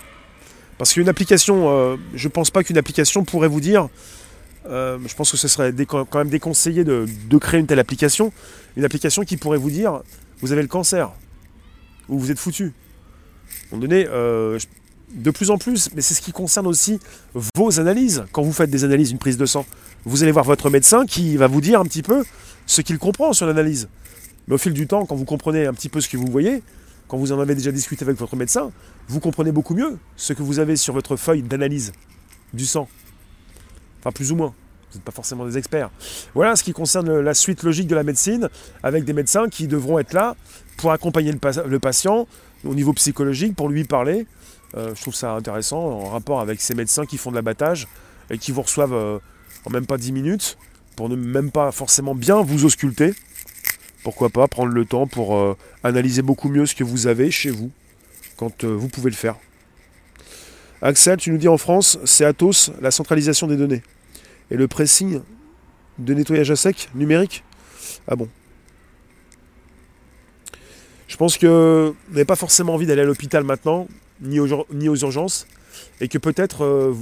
Parce 0.78 0.94
qu'une 0.94 1.10
application, 1.10 1.98
je 2.14 2.28
ne 2.28 2.32
pense 2.32 2.52
pas 2.52 2.64
qu'une 2.64 2.78
application 2.78 3.26
pourrait 3.26 3.50
vous 3.50 3.60
dire, 3.60 3.90
je 4.66 5.14
pense 5.14 5.30
que 5.30 5.36
ce 5.36 5.50
serait 5.50 5.74
quand 5.86 6.16
même 6.16 6.30
déconseillé 6.30 6.86
de, 6.86 7.06
de 7.30 7.38
créer 7.38 7.60
une 7.60 7.68
telle 7.68 7.80
application, 7.80 8.32
une 8.78 8.86
application 8.86 9.24
qui 9.26 9.36
pourrait 9.36 9.58
vous 9.58 9.72
dire, 9.72 10.00
vous 10.40 10.54
avez 10.54 10.62
le 10.62 10.70
cancer 10.70 11.12
ou 12.10 12.20
vous 12.20 12.32
êtes 12.32 12.40
foutu. 12.40 12.74
À 13.72 13.76
un 13.76 13.78
moment 13.78 13.88
donné, 13.88 14.08
euh, 14.10 14.60
de 15.14 15.32
plus 15.32 15.50
en 15.52 15.58
plus, 15.58 15.90
mais 15.96 16.02
c'est 16.02 16.14
ce 16.14 16.22
qui 16.22 16.32
concerne 16.32 16.68
aussi 16.68 17.00
vos 17.34 17.80
analyses. 17.80 18.26
Quand 18.32 18.42
vous 18.42 18.52
faites 18.52 18.70
des 18.70 18.84
analyses, 18.84 19.12
une 19.12 19.18
prise 19.18 19.38
de 19.38 19.46
sang, 19.46 19.66
vous 20.06 20.24
allez 20.24 20.32
voir 20.32 20.46
votre 20.46 20.70
médecin 20.70 21.06
qui 21.06 21.38
va 21.38 21.48
vous 21.48 21.62
dire 21.62 21.80
un 21.80 21.86
petit 21.86 22.04
peu 22.04 22.24
ce 22.66 22.82
qu'il 22.82 22.98
comprend 23.00 23.34
sur 23.34 23.46
l'analyse. 23.46 23.90
Mais 24.50 24.56
au 24.56 24.58
fil 24.58 24.74
du 24.74 24.88
temps, 24.88 25.06
quand 25.06 25.16
vous 25.16 25.26
comprenez 25.26 25.68
un 25.68 25.74
petit 25.74 25.90
peu 25.90 26.02
ce 26.02 26.10
que 26.10 26.18
vous 26.18 26.28
voyez, 26.28 26.64
quand 27.08 27.18
vous 27.18 27.32
en 27.32 27.40
avez 27.40 27.54
déjà 27.54 27.72
discuté 27.72 28.04
avec 28.04 28.18
votre 28.18 28.36
médecin, 28.36 28.72
vous 29.08 29.20
comprenez 29.20 29.52
beaucoup 29.52 29.76
mieux 29.76 29.98
ce 30.18 30.34
que 30.34 30.42
vous 30.42 30.60
avez 30.60 30.76
sur 30.76 30.94
votre 30.94 31.16
feuille 31.16 31.44
d'analyse 31.44 31.94
du 32.54 32.66
sang. 32.66 32.90
Enfin, 34.00 34.12
plus 34.12 34.32
ou 34.32 34.36
moins. 34.36 34.54
Vous 34.92 34.98
n'êtes 34.98 35.04
pas 35.04 35.12
forcément 35.12 35.46
des 35.46 35.56
experts. 35.58 35.92
Voilà 36.34 36.56
ce 36.56 36.64
qui 36.64 36.74
concerne 36.74 37.20
la 37.20 37.36
suite 37.36 37.62
logique 37.62 37.88
de 37.88 37.94
la 37.94 38.02
médecine, 38.02 38.50
avec 38.82 39.06
des 39.06 39.14
médecins 39.14 39.48
qui 39.48 39.68
devront 39.68 40.00
être 40.00 40.14
là 40.14 40.36
pour 40.78 40.92
accompagner 40.92 41.32
le, 41.32 41.80
patient 41.80 42.28
au 42.66 42.74
niveau 42.74 42.94
psychologique, 42.94 43.56
pour 43.56 43.70
lui 43.70 43.84
parler. 43.84 44.26
Euh, 44.76 44.96
je 44.96 45.02
trouve 45.02 45.14
ça 45.14 45.34
intéressant 45.34 45.78
en 45.78 46.10
rapport 46.10 46.40
avec 46.42 46.60
ces 46.60 46.74
médecins 46.74 47.06
qui 47.06 47.18
font 47.18 47.30
de 47.30 47.36
l'abattage 47.36 47.88
et 48.32 48.40
qui 48.40 48.52
vous 48.52 48.64
reçoivent 48.64 48.94
euh, 48.94 49.20
en 49.66 49.70
même 49.70 49.86
pas 49.86 49.98
10 49.98 50.12
minutes 50.12 50.58
pour 50.96 51.08
ne 51.08 51.16
même 51.16 51.52
pas 51.52 51.72
forcément 51.72 52.16
bien 52.16 52.42
vous 52.42 52.66
ausculter. 52.66 53.14
Pourquoi 54.10 54.30
pas 54.30 54.48
prendre 54.48 54.74
le 54.74 54.86
temps 54.86 55.06
pour 55.06 55.38
euh, 55.38 55.56
analyser 55.84 56.24
beaucoup 56.24 56.50
mieux 56.50 56.66
ce 56.66 56.74
que 56.74 56.84
vous 56.84 57.06
avez 57.06 57.30
chez 57.30 57.52
vous 57.52 57.70
quand 58.38 58.66
vous 58.66 58.88
pouvez 58.88 59.12
le 59.12 59.16
faire. 59.16 59.36
Axel, 60.82 61.18
tu 61.18 61.30
nous 61.30 61.38
dis 61.38 61.48
en 61.48 61.60
France, 61.60 62.00
c'est 62.06 62.26
Atos, 62.26 62.72
la 62.82 62.90
centralisation 62.90 63.46
des 63.46 63.56
données. 63.56 63.84
Et 64.50 64.58
le 64.58 64.68
pressing 64.68 65.22
de 66.00 66.14
nettoyage 66.16 66.50
à 66.50 66.56
sec 66.56 66.90
numérique? 66.96 67.44
Ah 68.08 68.16
bon 68.16 68.28
Je 71.08 71.16
pense 71.16 71.38
que 71.38 71.94
vous 72.08 72.14
n'avez 72.14 72.26
pas 72.26 72.36
forcément 72.36 72.74
envie 72.74 72.88
d'aller 72.88 73.04
à 73.04 73.06
l'hôpital 73.06 73.44
maintenant, 73.44 73.88
ni 74.22 74.40
aux, 74.40 74.48
urgences, 74.96 75.46
et 76.02 76.08
que 76.08 76.18
peut-être 76.18 76.64
euh, 76.64 76.96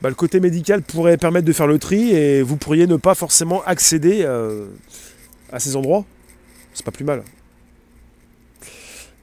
bah, 0.00 0.08
le 0.08 0.14
côté 0.14 0.40
médical 0.40 0.80
pourrait 0.80 1.18
permettre 1.18 1.46
de 1.46 1.52
faire 1.52 1.66
le 1.66 1.78
tri 1.78 2.14
et 2.14 2.40
vous 2.40 2.56
pourriez 2.56 2.86
ne 2.86 2.96
pas 2.96 3.14
forcément 3.14 3.62
accéder 3.64 4.22
euh, 4.22 4.68
à 5.52 5.60
ces 5.60 5.76
endroits. 5.76 6.04
C'est 6.72 6.84
pas 6.84 6.92
plus 6.92 7.04
mal. 7.04 7.22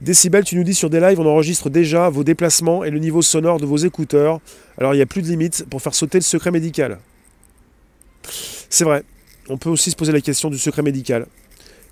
Décibel, 0.00 0.42
tu 0.42 0.56
nous 0.56 0.64
dis 0.64 0.74
sur 0.74 0.90
des 0.90 0.98
lives, 0.98 1.20
on 1.20 1.26
enregistre 1.26 1.70
déjà 1.70 2.08
vos 2.08 2.24
déplacements 2.24 2.82
et 2.82 2.90
le 2.90 2.98
niveau 2.98 3.22
sonore 3.22 3.60
de 3.60 3.66
vos 3.66 3.76
écouteurs. 3.76 4.40
Alors 4.76 4.94
il 4.94 4.96
n'y 4.96 5.02
a 5.02 5.06
plus 5.06 5.22
de 5.22 5.28
limite 5.28 5.64
pour 5.70 5.80
faire 5.80 5.94
sauter 5.94 6.18
le 6.18 6.22
secret 6.22 6.50
médical. 6.50 6.98
C'est 8.68 8.84
vrai. 8.84 9.04
On 9.48 9.58
peut 9.58 9.70
aussi 9.70 9.90
se 9.90 9.96
poser 9.96 10.12
la 10.12 10.20
question 10.20 10.50
du 10.50 10.58
secret 10.58 10.82
médical. 10.82 11.26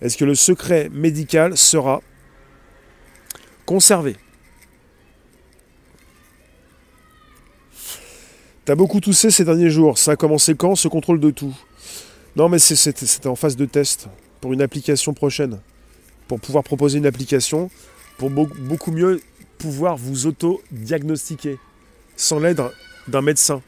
Est-ce 0.01 0.17
que 0.17 0.25
le 0.25 0.35
secret 0.35 0.89
médical 0.93 1.57
sera 1.57 2.01
conservé? 3.65 4.17
T'as 8.65 8.75
beaucoup 8.75 9.01
toussé 9.01 9.31
ces 9.31 9.45
derniers 9.45 9.71
jours. 9.71 9.99
Ça 9.99 10.13
a 10.13 10.17
commencé 10.17 10.55
quand 10.55 10.75
ce 10.75 10.89
contrôle 10.89 11.21
de 11.21 11.31
tout? 11.31 11.57
Non, 12.37 12.49
mais 12.49 12.59
c'était 12.59 13.27
en 13.27 13.37
phase 13.37 13.57
de 13.57 13.65
test 13.65 14.09
pour 14.41 14.53
une 14.53 14.63
application 14.63 15.15
prochaine. 15.15 15.59
Pour 16.29 16.41
pouvoir 16.41 16.63
proposer 16.63 16.99
une 16.99 17.07
application 17.07 17.71
pour 18.19 18.31
beaucoup 18.31 18.93
mieux 18.93 19.21
pouvoir 19.59 19.97
vous 19.97 20.27
auto-diagnostiquer 20.27 21.59
sans 22.17 22.39
l'aide 22.39 22.63
d'un 23.09 23.23
médecin. 23.23 23.63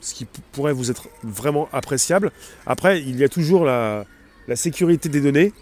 Ce 0.00 0.14
qui 0.14 0.26
pourrait 0.52 0.72
vous 0.72 0.90
être 0.90 1.08
vraiment 1.22 1.68
appréciable. 1.72 2.32
Après, 2.66 3.00
il 3.02 3.18
y 3.18 3.24
a 3.24 3.28
toujours 3.28 3.64
la, 3.64 4.06
sécurité 4.54 5.08
des 5.08 5.20
données. 5.20 5.52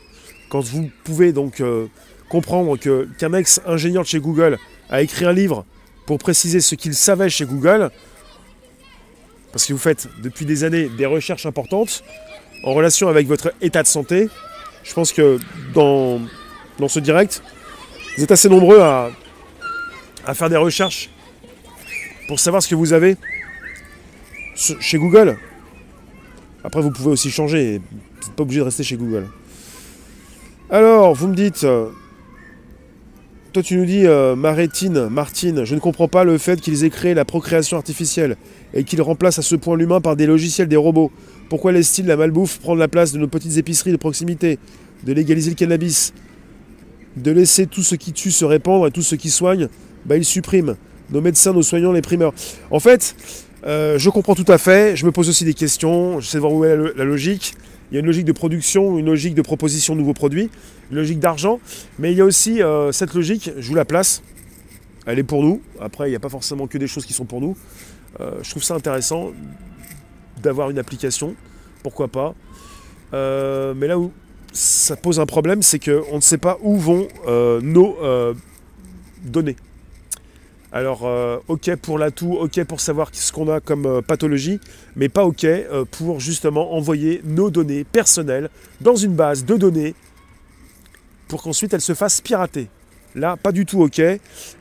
Quand 0.49 0.61
vous 0.61 0.91
pouvez 1.03 1.33
donc 1.33 1.61
euh, 1.61 1.89
comprendre 2.29 2.77
qu'un 2.77 3.33
ex-ingénieur 3.33 4.05
de 4.05 4.09
chez 4.09 4.21
Google 4.21 4.59
a 4.89 5.03
écrit 5.03 5.25
un 5.25 5.33
livre 5.33 5.65
pour 6.07 6.19
préciser 6.19 6.61
ce 6.61 6.77
qu'il 6.77 6.95
savait 6.95 7.29
chez 7.29 7.47
Google, 7.47 7.91
parce 9.57 9.65
que 9.65 9.73
vous 9.73 9.79
faites 9.79 10.11
depuis 10.23 10.45
des 10.45 10.65
années 10.65 10.91
des 10.91 11.07
recherches 11.07 11.47
importantes 11.47 12.05
en 12.63 12.75
relation 12.75 13.09
avec 13.09 13.27
votre 13.27 13.55
état 13.63 13.83
de 13.83 13.89
santé, 13.89 14.29
je 14.85 14.93
pense 14.93 15.15
que 15.15 15.39
dans, 15.73 16.21
dans 16.79 16.89
ce 16.89 17.01
direct, 17.01 17.43
Vous 18.17 18.25
êtes 18.25 18.33
assez 18.33 18.49
nombreux 18.49 18.81
à, 18.81 19.11
à 20.27 20.35
faire 20.35 20.49
des 20.49 20.57
recherches 20.57 21.11
pour 22.29 22.41
savoir 22.41 22.63
ce 22.63 22.69
que 22.69 22.75
vous 22.75 22.95
avez 22.95 23.17
chez 24.55 24.99
Google. 24.99 25.39
Après, 26.65 26.81
vous 26.81 26.91
pouvez 26.91 27.11
aussi 27.11 27.31
changer. 27.31 27.79
Vous 27.79 28.27
n'êtes 28.27 28.37
pas 28.37 28.43
obligé 28.43 28.61
de 28.61 28.65
rester 28.65 28.83
chez 28.83 28.97
Google. 28.97 29.27
Alors, 30.71 31.15
vous 31.15 31.29
me 31.29 31.35
dites, 31.35 31.65
euh, 31.65 31.91
toi 33.57 33.63
tu 33.63 33.79
nous 33.79 33.87
dis, 33.87 34.07
euh, 34.07 34.37
Marétine, 34.37 35.09
Martine, 35.09 35.65
je 35.65 35.75
ne 35.75 35.81
comprends 35.81 36.09
pas 36.09 36.25
le 36.25 36.37
fait 36.37 36.61
qu'ils 36.61 36.85
aient 36.85 36.91
créé 36.91 37.15
la 37.15 37.25
procréation 37.25 37.79
artificielle 37.79 38.37
et 38.75 38.85
qu'ils 38.85 39.01
remplacent 39.01 39.39
à 39.39 39.43
ce 39.43 39.57
point 39.57 39.79
l'humain 39.79 40.03
par 40.03 40.15
des 40.15 40.27
logiciels, 40.27 40.69
des 40.69 40.77
robots. 40.77 41.11
Pourquoi 41.49 41.73
laissent-ils 41.73 42.05
la 42.05 42.19
malbouffe 42.19 42.59
prendre 42.59 42.79
la 42.79 42.89
place 42.89 43.13
de 43.13 43.19
nos 43.19 43.29
petites 43.29 43.57
épiceries 43.57 43.93
de 43.93 43.97
proximité 43.97 44.59
De 45.05 45.15
légaliser 45.15 45.49
le 45.49 45.57
cannabis? 45.57 46.13
De 47.17 47.31
laisser 47.31 47.67
tout 47.67 47.83
ce 47.83 47.95
qui 47.95 48.13
tue 48.13 48.31
se 48.31 48.45
répandre 48.45 48.89
et 48.89 48.91
tout 48.91 49.01
ce 49.01 49.15
qui 49.15 49.31
soigne, 49.31 49.69
bah 50.05 50.19
ils 50.19 50.25
suppriment. 50.27 50.77
Nos 51.11 51.23
médecins, 51.23 51.55
nos 51.55 51.63
soignants, 51.63 51.93
les 51.93 52.03
primeurs. 52.03 52.35
En 52.71 52.79
fait, 52.79 53.17
euh, 53.67 53.99
je 53.99 54.11
comprends 54.11 54.35
tout 54.35 54.53
à 54.53 54.59
fait, 54.59 54.97
je 54.97 55.07
me 55.07 55.13
pose 55.13 55.31
aussi 55.31 55.47
des 55.47 55.55
questions, 55.55 56.21
j'essaie 56.21 56.37
de 56.37 56.43
voir 56.43 56.53
où 56.53 56.63
est 56.67 56.77
la 56.95 57.05
logique. 57.05 57.55
Il 57.91 57.95
y 57.95 57.97
a 57.99 58.01
une 58.01 58.07
logique 58.07 58.25
de 58.25 58.33
production, 58.33 58.99
une 58.99 59.07
logique 59.07 59.35
de 59.35 59.43
proposition 59.43 59.95
de 59.95 60.01
nouveaux 60.01 60.13
produits, 60.13 60.51
une 60.91 60.97
logique 60.97 61.21
d'argent, 61.21 61.61
mais 61.99 62.13
il 62.13 62.19
y 62.19 62.21
a 62.21 62.25
aussi 62.25 62.63
euh, 62.63 62.91
cette 62.93 63.15
logique, 63.15 63.51
je 63.57 63.69
vous 63.69 63.75
la 63.75 63.85
place, 63.85 64.23
elle 65.07 65.19
est 65.19 65.25
pour 65.25 65.43
nous. 65.43 65.63
Après, 65.81 66.09
il 66.09 66.11
n'y 66.11 66.17
a 66.17 66.21
pas 66.21 66.29
forcément 66.29 66.67
que 66.67 66.79
des 66.79 66.89
choses 66.89 67.07
qui 67.07 67.13
sont 67.13 67.25
pour 67.25 67.41
nous. 67.41 67.57
Euh, 68.21 68.33
je 68.43 68.51
trouve 68.51 68.63
ça 68.63 68.75
intéressant 68.75 69.33
d'avoir 70.43 70.71
une 70.71 70.79
application, 70.79 71.37
pourquoi 71.83 72.09
pas. 72.09 72.35
Euh, 73.15 73.73
mais 73.77 73.87
là 73.87 73.99
où 73.99 74.13
ça 74.53 74.97
pose 74.97 75.21
un 75.21 75.27
problème, 75.27 75.63
c'est 75.63 75.79
qu'on 75.79 76.17
ne 76.17 76.21
sait 76.21 76.39
pas 76.39 76.59
où 76.63 76.77
vont 76.77 77.07
nos 77.63 77.97
données. 79.23 79.57
Alors, 80.77 81.07
euh, 81.07 81.39
ok 81.49 81.75
pour 81.77 81.99
l'atout, 81.99 82.35
ok 82.35 82.63
pour 82.65 82.81
savoir 82.81 83.09
ce 83.11 83.33
qu'on 83.33 83.51
a 83.51 83.61
comme 83.61 83.87
euh, 83.87 84.03
pathologie, 84.03 84.61
mais 84.95 85.09
pas 85.09 85.25
ok 85.25 85.45
euh, 85.45 85.87
pour 85.91 86.21
justement 86.21 86.75
envoyer 86.75 87.23
nos 87.25 87.49
données 87.49 87.83
personnelles 87.83 88.51
dans 88.83 88.95
une 88.95 89.15
base 89.15 89.47
de 89.47 89.57
données 89.57 89.95
pour 91.29 91.43
qu'ensuite 91.43 91.73
elles 91.73 91.81
se 91.81 91.95
fassent 91.95 92.21
pirater. 92.21 92.69
Là, 93.15 93.39
pas 93.39 93.53
du 93.53 93.65
tout 93.65 93.81
ok, 93.81 94.03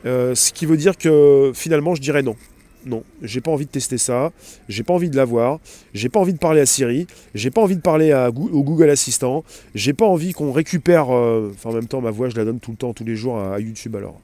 ce 0.06 0.54
qui 0.54 0.66
veut 0.66 0.78
dire 0.78 0.98
que 0.98 1.52
finalement 1.54 1.96
je 1.96 2.02
dirais 2.02 2.24
non. 2.24 2.38
Non, 2.86 3.04
j'ai 3.22 3.42
pas 3.42 3.52
envie 3.52 3.66
de 3.66 3.72
tester 3.72 3.98
ça, 3.98 4.32
j'ai 4.70 4.84
pas 4.84 4.94
envie 4.94 5.10
de 5.10 5.18
l'avoir, 5.18 5.60
j'ai 5.94 6.08
pas 6.08 6.22
envie 6.22 6.34
de 6.34 6.38
parler 6.38 6.62
à 6.62 6.66
Siri, 6.66 7.08
j'ai 7.34 7.52
pas 7.52 7.60
envie 7.60 7.76
de 7.76 7.82
parler 7.82 8.14
au 8.14 8.64
Google 8.64 8.90
Assistant, 8.90 9.44
j'ai 9.74 9.92
pas 9.92 10.06
envie 10.06 10.32
qu'on 10.32 10.54
récupère, 10.54 11.10
enfin 11.10 11.72
en 11.72 11.74
même 11.74 11.88
temps 11.88 12.00
ma 12.00 12.12
voix 12.12 12.30
je 12.30 12.38
la 12.38 12.46
donne 12.46 12.62
tout 12.62 12.72
le 12.72 12.78
temps, 12.78 12.94
tous 12.94 13.04
les 13.04 13.18
jours 13.18 13.38
à 13.38 13.60
YouTube 13.60 13.98
alors. 13.98 14.22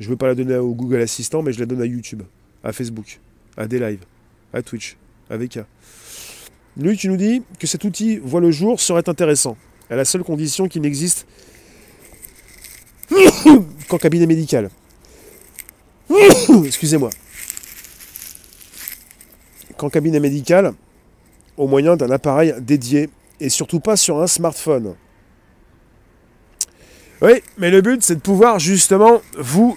Je 0.00 0.06
ne 0.06 0.12
veux 0.12 0.16
pas 0.16 0.28
la 0.28 0.34
donner 0.34 0.56
au 0.56 0.72
Google 0.72 1.02
Assistant, 1.02 1.42
mais 1.42 1.52
je 1.52 1.60
la 1.60 1.66
donne 1.66 1.82
à 1.82 1.84
YouTube, 1.84 2.22
à 2.64 2.72
Facebook, 2.72 3.20
à 3.58 3.68
des 3.68 3.78
lives, 3.78 4.02
à 4.50 4.62
Twitch, 4.62 4.96
à 5.28 5.36
VK. 5.36 5.60
Lui, 6.78 6.96
tu 6.96 7.08
nous 7.08 7.18
dis 7.18 7.42
que 7.58 7.66
cet 7.66 7.84
outil 7.84 8.16
voit 8.16 8.40
le 8.40 8.50
jour 8.50 8.80
serait 8.80 9.06
intéressant, 9.06 9.58
à 9.90 9.96
la 9.96 10.06
seule 10.06 10.24
condition 10.24 10.68
qu'il 10.68 10.80
n'existe 10.80 11.26
qu'en 13.88 13.98
cabinet 13.98 14.24
médical. 14.24 14.70
Excusez-moi. 16.64 17.10
Qu'en 19.76 19.90
cabinet 19.90 20.18
médical, 20.18 20.72
au 21.58 21.66
moyen 21.66 21.96
d'un 21.96 22.10
appareil 22.10 22.54
dédié, 22.58 23.10
et 23.38 23.50
surtout 23.50 23.80
pas 23.80 23.98
sur 23.98 24.18
un 24.18 24.26
smartphone. 24.26 24.94
Oui, 27.20 27.42
mais 27.58 27.70
le 27.70 27.82
but, 27.82 28.02
c'est 28.02 28.14
de 28.14 28.20
pouvoir 28.20 28.58
justement 28.58 29.20
vous 29.36 29.76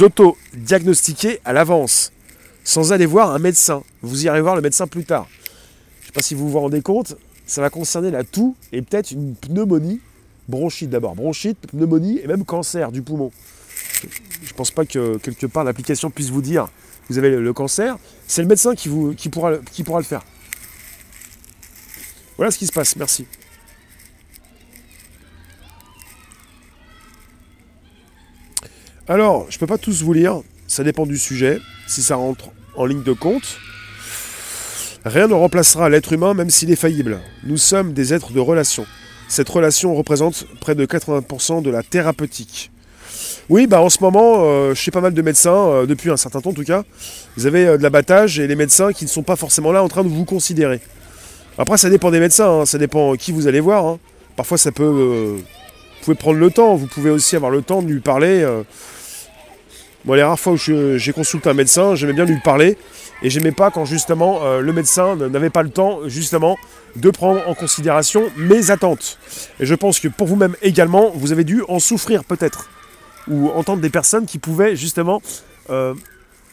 auto-diagnostiquer 0.00 1.40
à 1.44 1.52
l'avance, 1.52 2.12
sans 2.64 2.92
aller 2.92 3.06
voir 3.06 3.32
un 3.32 3.38
médecin. 3.38 3.82
Vous 4.02 4.24
irez 4.24 4.40
voir 4.40 4.56
le 4.56 4.62
médecin 4.62 4.86
plus 4.86 5.04
tard. 5.04 5.28
Je 6.00 6.02
ne 6.02 6.06
sais 6.06 6.12
pas 6.12 6.22
si 6.22 6.34
vous 6.34 6.48
vous 6.48 6.60
rendez 6.60 6.82
compte, 6.82 7.16
ça 7.46 7.60
va 7.60 7.70
concerner 7.70 8.10
la 8.10 8.24
toux 8.24 8.56
et 8.72 8.82
peut-être 8.82 9.10
une 9.10 9.34
pneumonie, 9.34 10.00
bronchite 10.48 10.90
d'abord, 10.90 11.14
bronchite, 11.14 11.58
pneumonie 11.68 12.20
et 12.22 12.26
même 12.26 12.44
cancer 12.44 12.92
du 12.92 13.02
poumon. 13.02 13.32
Je 14.42 14.50
ne 14.50 14.56
pense 14.56 14.70
pas 14.70 14.84
que 14.84 15.16
quelque 15.18 15.46
part 15.46 15.64
l'application 15.64 16.10
puisse 16.10 16.30
vous 16.30 16.42
dire 16.42 16.68
vous 17.08 17.18
avez 17.18 17.30
le 17.36 17.52
cancer. 17.52 17.98
C'est 18.26 18.42
le 18.42 18.48
médecin 18.48 18.74
qui 18.74 18.88
pourra 19.28 19.50
le 19.50 20.02
faire. 20.02 20.22
Voilà 22.36 22.50
ce 22.50 22.58
qui 22.58 22.66
se 22.66 22.72
passe. 22.72 22.96
Merci. 22.96 23.26
Alors, 29.12 29.44
je 29.50 29.56
ne 29.56 29.60
peux 29.60 29.66
pas 29.66 29.76
tous 29.76 30.02
vous 30.02 30.14
lire, 30.14 30.40
ça 30.66 30.84
dépend 30.84 31.04
du 31.04 31.18
sujet, 31.18 31.60
si 31.86 32.02
ça 32.02 32.16
rentre 32.16 32.46
en 32.74 32.86
ligne 32.86 33.02
de 33.02 33.12
compte. 33.12 33.58
Rien 35.04 35.28
ne 35.28 35.34
remplacera 35.34 35.90
l'être 35.90 36.14
humain 36.14 36.32
même 36.32 36.48
s'il 36.48 36.70
est 36.70 36.76
faillible. 36.76 37.20
Nous 37.44 37.58
sommes 37.58 37.92
des 37.92 38.14
êtres 38.14 38.32
de 38.32 38.40
relation. 38.40 38.86
Cette 39.28 39.50
relation 39.50 39.94
représente 39.94 40.46
près 40.60 40.74
de 40.74 40.86
80% 40.86 41.60
de 41.60 41.68
la 41.68 41.82
thérapeutique. 41.82 42.70
Oui, 43.50 43.66
bah 43.66 43.82
en 43.82 43.90
ce 43.90 43.98
moment, 44.00 44.44
euh, 44.46 44.74
sais 44.74 44.90
pas 44.90 45.02
mal 45.02 45.12
de 45.12 45.20
médecins, 45.20 45.68
euh, 45.68 45.84
depuis 45.84 46.10
un 46.10 46.16
certain 46.16 46.40
temps 46.40 46.48
en 46.48 46.54
tout 46.54 46.64
cas, 46.64 46.82
vous 47.36 47.44
avez 47.44 47.66
euh, 47.66 47.76
de 47.76 47.82
l'abattage 47.82 48.40
et 48.40 48.46
les 48.46 48.56
médecins 48.56 48.94
qui 48.94 49.04
ne 49.04 49.10
sont 49.10 49.22
pas 49.22 49.36
forcément 49.36 49.72
là 49.72 49.82
en 49.82 49.88
train 49.88 50.04
de 50.04 50.08
vous 50.08 50.24
considérer. 50.24 50.80
Après, 51.58 51.76
ça 51.76 51.90
dépend 51.90 52.10
des 52.10 52.20
médecins, 52.20 52.60
hein, 52.60 52.64
ça 52.64 52.78
dépend 52.78 53.14
qui 53.16 53.30
vous 53.30 53.46
allez 53.46 53.60
voir. 53.60 53.84
Hein. 53.84 53.98
Parfois, 54.36 54.56
ça 54.56 54.72
peut 54.72 55.36
vous 56.02 56.06
pouvez 56.06 56.16
prendre 56.16 56.38
le 56.38 56.50
temps, 56.50 56.76
vous 56.76 56.86
pouvez 56.86 57.10
aussi 57.10 57.36
avoir 57.36 57.50
le 57.50 57.60
temps 57.60 57.82
de 57.82 57.88
lui 57.88 58.00
parler. 58.00 58.42
Euh. 60.02 60.06
Moi, 60.06 60.16
les 60.16 60.22
rares 60.22 60.38
fois 60.38 60.52
où 60.52 60.56
j'ai 60.56 61.12
consulté 61.12 61.48
un 61.48 61.54
médecin, 61.54 61.94
j'aimais 61.94 62.12
bien 62.12 62.24
lui 62.24 62.38
parler. 62.40 62.76
Et 63.22 63.30
j'aimais 63.30 63.52
pas 63.52 63.70
quand 63.70 63.84
justement 63.84 64.42
euh, 64.42 64.60
le 64.60 64.72
médecin 64.72 65.14
n'avait 65.14 65.50
pas 65.50 65.62
le 65.62 65.70
temps 65.70 66.08
justement 66.08 66.56
de 66.96 67.08
prendre 67.10 67.46
en 67.48 67.54
considération 67.54 68.24
mes 68.36 68.72
attentes. 68.72 69.18
Et 69.60 69.66
je 69.66 69.74
pense 69.74 70.00
que 70.00 70.08
pour 70.08 70.26
vous-même 70.26 70.56
également, 70.60 71.10
vous 71.14 71.30
avez 71.30 71.44
dû 71.44 71.62
en 71.68 71.78
souffrir 71.78 72.24
peut-être. 72.24 72.68
Ou 73.28 73.50
entendre 73.50 73.80
des 73.80 73.90
personnes 73.90 74.26
qui 74.26 74.38
pouvaient 74.38 74.74
justement 74.74 75.22
euh, 75.70 75.94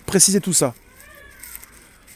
préciser 0.06 0.40
tout 0.40 0.54
ça. 0.54 0.76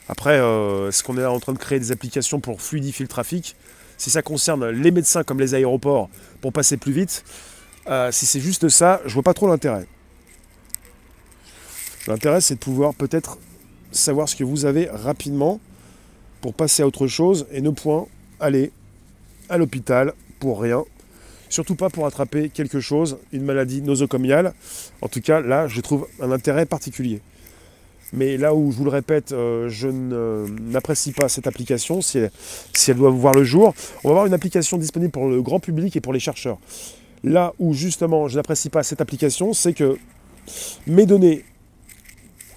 Après, 0.08 0.36
est-ce 0.36 1.02
qu'on 1.02 1.16
est 1.18 1.24
en 1.24 1.40
train 1.40 1.54
de 1.54 1.58
créer 1.58 1.80
des 1.80 1.90
applications 1.90 2.38
pour 2.38 2.60
fluidifier 2.60 3.04
le 3.04 3.08
trafic? 3.08 3.56
Si 3.96 4.10
ça 4.10 4.22
concerne 4.22 4.68
les 4.68 4.90
médecins 4.90 5.22
comme 5.22 5.40
les 5.40 5.54
aéroports 5.54 6.08
pour 6.40 6.52
passer 6.52 6.76
plus 6.76 6.92
vite, 6.92 7.24
euh, 7.88 8.10
si 8.12 8.26
c'est 8.26 8.40
juste 8.40 8.68
ça, 8.68 9.00
je 9.04 9.14
vois 9.14 9.22
pas 9.22 9.34
trop 9.34 9.46
l'intérêt. 9.46 9.86
L'intérêt, 12.06 12.40
c'est 12.40 12.54
de 12.54 12.60
pouvoir 12.60 12.94
peut-être 12.94 13.38
savoir 13.92 14.28
ce 14.28 14.36
que 14.36 14.44
vous 14.44 14.66
avez 14.66 14.88
rapidement 14.90 15.60
pour 16.40 16.52
passer 16.52 16.82
à 16.82 16.86
autre 16.86 17.06
chose 17.06 17.46
et 17.50 17.60
ne 17.60 17.70
point 17.70 18.06
aller 18.40 18.72
à 19.48 19.56
l'hôpital 19.56 20.12
pour 20.38 20.60
rien. 20.60 20.84
Surtout 21.48 21.76
pas 21.76 21.88
pour 21.88 22.06
attraper 22.06 22.50
quelque 22.50 22.80
chose, 22.80 23.18
une 23.32 23.44
maladie 23.44 23.80
nosocomiale. 23.80 24.52
En 25.00 25.08
tout 25.08 25.20
cas, 25.20 25.40
là, 25.40 25.68
je 25.68 25.80
trouve 25.80 26.06
un 26.20 26.30
intérêt 26.32 26.66
particulier. 26.66 27.20
Mais 28.12 28.36
là 28.36 28.54
où, 28.54 28.70
je 28.70 28.76
vous 28.76 28.84
le 28.84 28.90
répète, 28.90 29.32
euh, 29.32 29.68
je 29.68 29.88
n'apprécie 29.88 31.12
pas 31.12 31.28
cette 31.28 31.46
application, 31.46 32.00
si 32.02 32.18
elle, 32.18 32.96
doit 32.96 33.10
voir 33.10 33.34
le 33.34 33.44
jour, 33.44 33.74
on 34.04 34.08
va 34.08 34.12
avoir 34.12 34.26
une 34.26 34.34
application 34.34 34.76
disponible 34.78 35.10
pour 35.10 35.28
le 35.28 35.42
grand 35.42 35.60
public 35.60 35.96
et 35.96 36.00
pour 36.00 36.12
les 36.12 36.20
chercheurs. 36.20 36.58
Là 37.24 37.54
où 37.58 37.72
justement 37.72 38.28
je 38.28 38.36
n'apprécie 38.36 38.68
pas 38.68 38.82
cette 38.82 39.00
application, 39.00 39.52
c'est 39.52 39.72
que 39.72 39.96
mes 40.86 41.06
données 41.06 41.44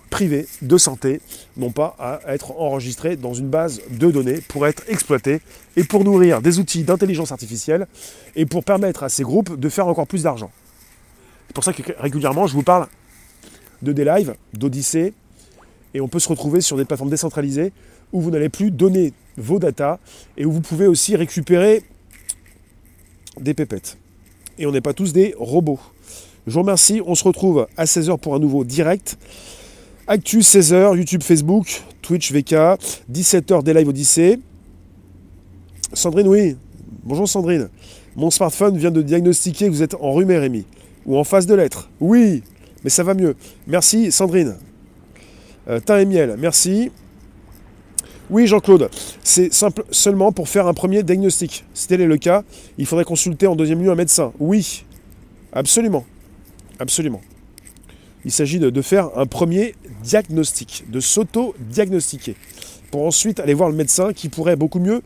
privées 0.09 0.47
de 0.61 0.77
santé 0.77 1.21
n'ont 1.57 1.71
pas 1.71 1.95
à 1.99 2.21
être 2.33 2.51
enregistrées 2.59 3.15
dans 3.15 3.33
une 3.33 3.49
base 3.49 3.81
de 3.91 4.11
données 4.11 4.41
pour 4.47 4.65
être 4.67 4.83
exploitées 4.87 5.41
et 5.75 5.83
pour 5.83 6.03
nourrir 6.03 6.41
des 6.41 6.59
outils 6.59 6.83
d'intelligence 6.83 7.31
artificielle 7.31 7.87
et 8.35 8.45
pour 8.45 8.63
permettre 8.63 9.03
à 9.03 9.09
ces 9.09 9.23
groupes 9.23 9.59
de 9.59 9.69
faire 9.69 9.87
encore 9.87 10.07
plus 10.07 10.23
d'argent. 10.23 10.51
C'est 11.47 11.53
pour 11.53 11.63
ça 11.63 11.73
que 11.73 11.81
régulièrement 11.99 12.47
je 12.47 12.53
vous 12.53 12.63
parle 12.63 12.87
de 13.81 13.91
des 13.91 14.05
lives, 14.05 14.35
d'Odyssée, 14.53 15.13
et 15.93 16.01
on 16.01 16.07
peut 16.07 16.19
se 16.19 16.29
retrouver 16.29 16.61
sur 16.61 16.77
des 16.77 16.85
plateformes 16.85 17.09
décentralisées 17.09 17.71
où 18.11 18.21
vous 18.21 18.31
n'allez 18.31 18.49
plus 18.49 18.71
donner 18.71 19.13
vos 19.37 19.59
datas 19.59 19.99
et 20.37 20.45
où 20.45 20.51
vous 20.51 20.61
pouvez 20.61 20.87
aussi 20.87 21.15
récupérer 21.15 21.83
des 23.39 23.53
pépettes. 23.53 23.97
Et 24.57 24.65
on 24.65 24.71
n'est 24.71 24.81
pas 24.81 24.93
tous 24.93 25.13
des 25.13 25.35
robots. 25.37 25.79
Je 26.47 26.53
vous 26.53 26.61
remercie, 26.61 27.01
on 27.05 27.15
se 27.15 27.23
retrouve 27.23 27.67
à 27.77 27.85
16h 27.85 28.17
pour 28.19 28.33
un 28.33 28.39
nouveau 28.39 28.63
direct. 28.63 29.17
Actu 30.09 30.39
16h, 30.39 30.95
YouTube, 30.95 31.21
Facebook, 31.21 31.83
Twitch, 32.01 32.31
VK, 32.31 32.79
17h 33.11 33.61
des 33.61 33.73
live 33.73 33.89
Odyssée. 33.89 34.39
Sandrine, 35.91 36.29
oui. 36.29 36.55
Bonjour 37.03 37.27
Sandrine. 37.27 37.67
Mon 38.15 38.29
smartphone 38.29 38.77
vient 38.77 38.89
de 38.89 39.01
diagnostiquer 39.01 39.65
que 39.65 39.71
vous 39.71 39.83
êtes 39.83 39.95
enrhumé, 39.95 40.37
Rémi. 40.37 40.63
Ou 41.05 41.17
en 41.17 41.25
phase 41.25 41.45
de 41.45 41.53
lettres. 41.55 41.89
Oui, 41.99 42.41
mais 42.85 42.89
ça 42.89 43.03
va 43.03 43.15
mieux. 43.15 43.35
Merci 43.67 44.09
Sandrine. 44.13 44.55
Euh, 45.67 45.81
et 45.81 46.05
miel, 46.05 46.37
merci. 46.39 46.89
Oui, 48.29 48.47
Jean-Claude, 48.47 48.89
c'est 49.23 49.53
simple 49.53 49.83
seulement 49.91 50.31
pour 50.31 50.47
faire 50.47 50.67
un 50.67 50.73
premier 50.73 51.03
diagnostic. 51.03 51.65
Si 51.73 51.85
tel 51.89 51.99
est 51.99 52.07
le 52.07 52.17
cas, 52.17 52.43
il 52.77 52.85
faudrait 52.85 53.03
consulter 53.03 53.45
en 53.45 53.57
deuxième 53.57 53.83
lieu 53.83 53.91
un 53.91 53.95
médecin. 53.95 54.31
Oui, 54.39 54.85
absolument. 55.51 56.05
Absolument. 56.79 57.19
Il 58.27 58.31
s'agit 58.31 58.59
de, 58.59 58.81
faire 58.81 59.09
un 59.15 59.25
premier 59.25 59.73
diagnostic, 60.03 60.83
de 60.91 60.99
s'auto-diagnostiquer, 60.99 62.35
pour 62.91 63.05
ensuite 63.05 63.39
aller 63.39 63.53
voir 63.53 63.69
le 63.69 63.75
médecin 63.75 64.11
qui 64.11 64.27
pourrait 64.27 64.57
beaucoup 64.57 64.79
mieux 64.79 65.01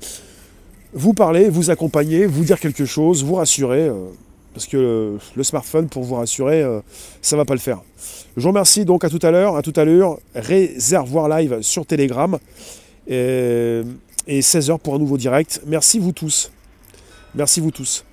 vous 0.96 1.14
parler, 1.14 1.48
vous 1.48 1.70
accompagner, 1.70 2.26
vous 2.26 2.44
dire 2.44 2.60
quelque 2.60 2.84
chose, 2.84 3.24
vous 3.24 3.36
rassurer. 3.36 3.82
euh, 3.90 4.08
parce 4.56 4.66
que 4.66 5.20
le 5.36 5.44
smartphone, 5.44 5.88
pour 5.88 6.02
vous 6.04 6.16
rassurer, 6.16 6.64
euh, 6.64 6.80
ça 7.22 7.38
va 7.38 7.46
pas 7.46 7.54
le 7.54 7.60
faire. 7.60 7.84
Je 8.36 8.42
vous 8.42 8.48
remercie 8.50 8.86
donc 8.86 9.04
à 9.04 9.10
tout 9.10 9.20
à 9.22 9.30
l'heure, 9.30 9.56
à 9.56 9.62
tout 9.62 9.74
à 9.76 9.86
l'heure, 9.86 10.18
réservoir 10.34 11.30
live 11.30 11.60
sur 11.62 11.86
Telegram 11.86 12.40
et 13.08 13.84
16h 14.28 14.80
pour 14.80 14.96
un 14.96 15.00
nouveau 15.00 15.18
direct. 15.18 15.62
Merci 15.68 16.00
vous 16.00 16.12
tous. 16.12 16.52
Merci 17.36 17.62
vous 17.62 17.72
tous. 17.72 18.04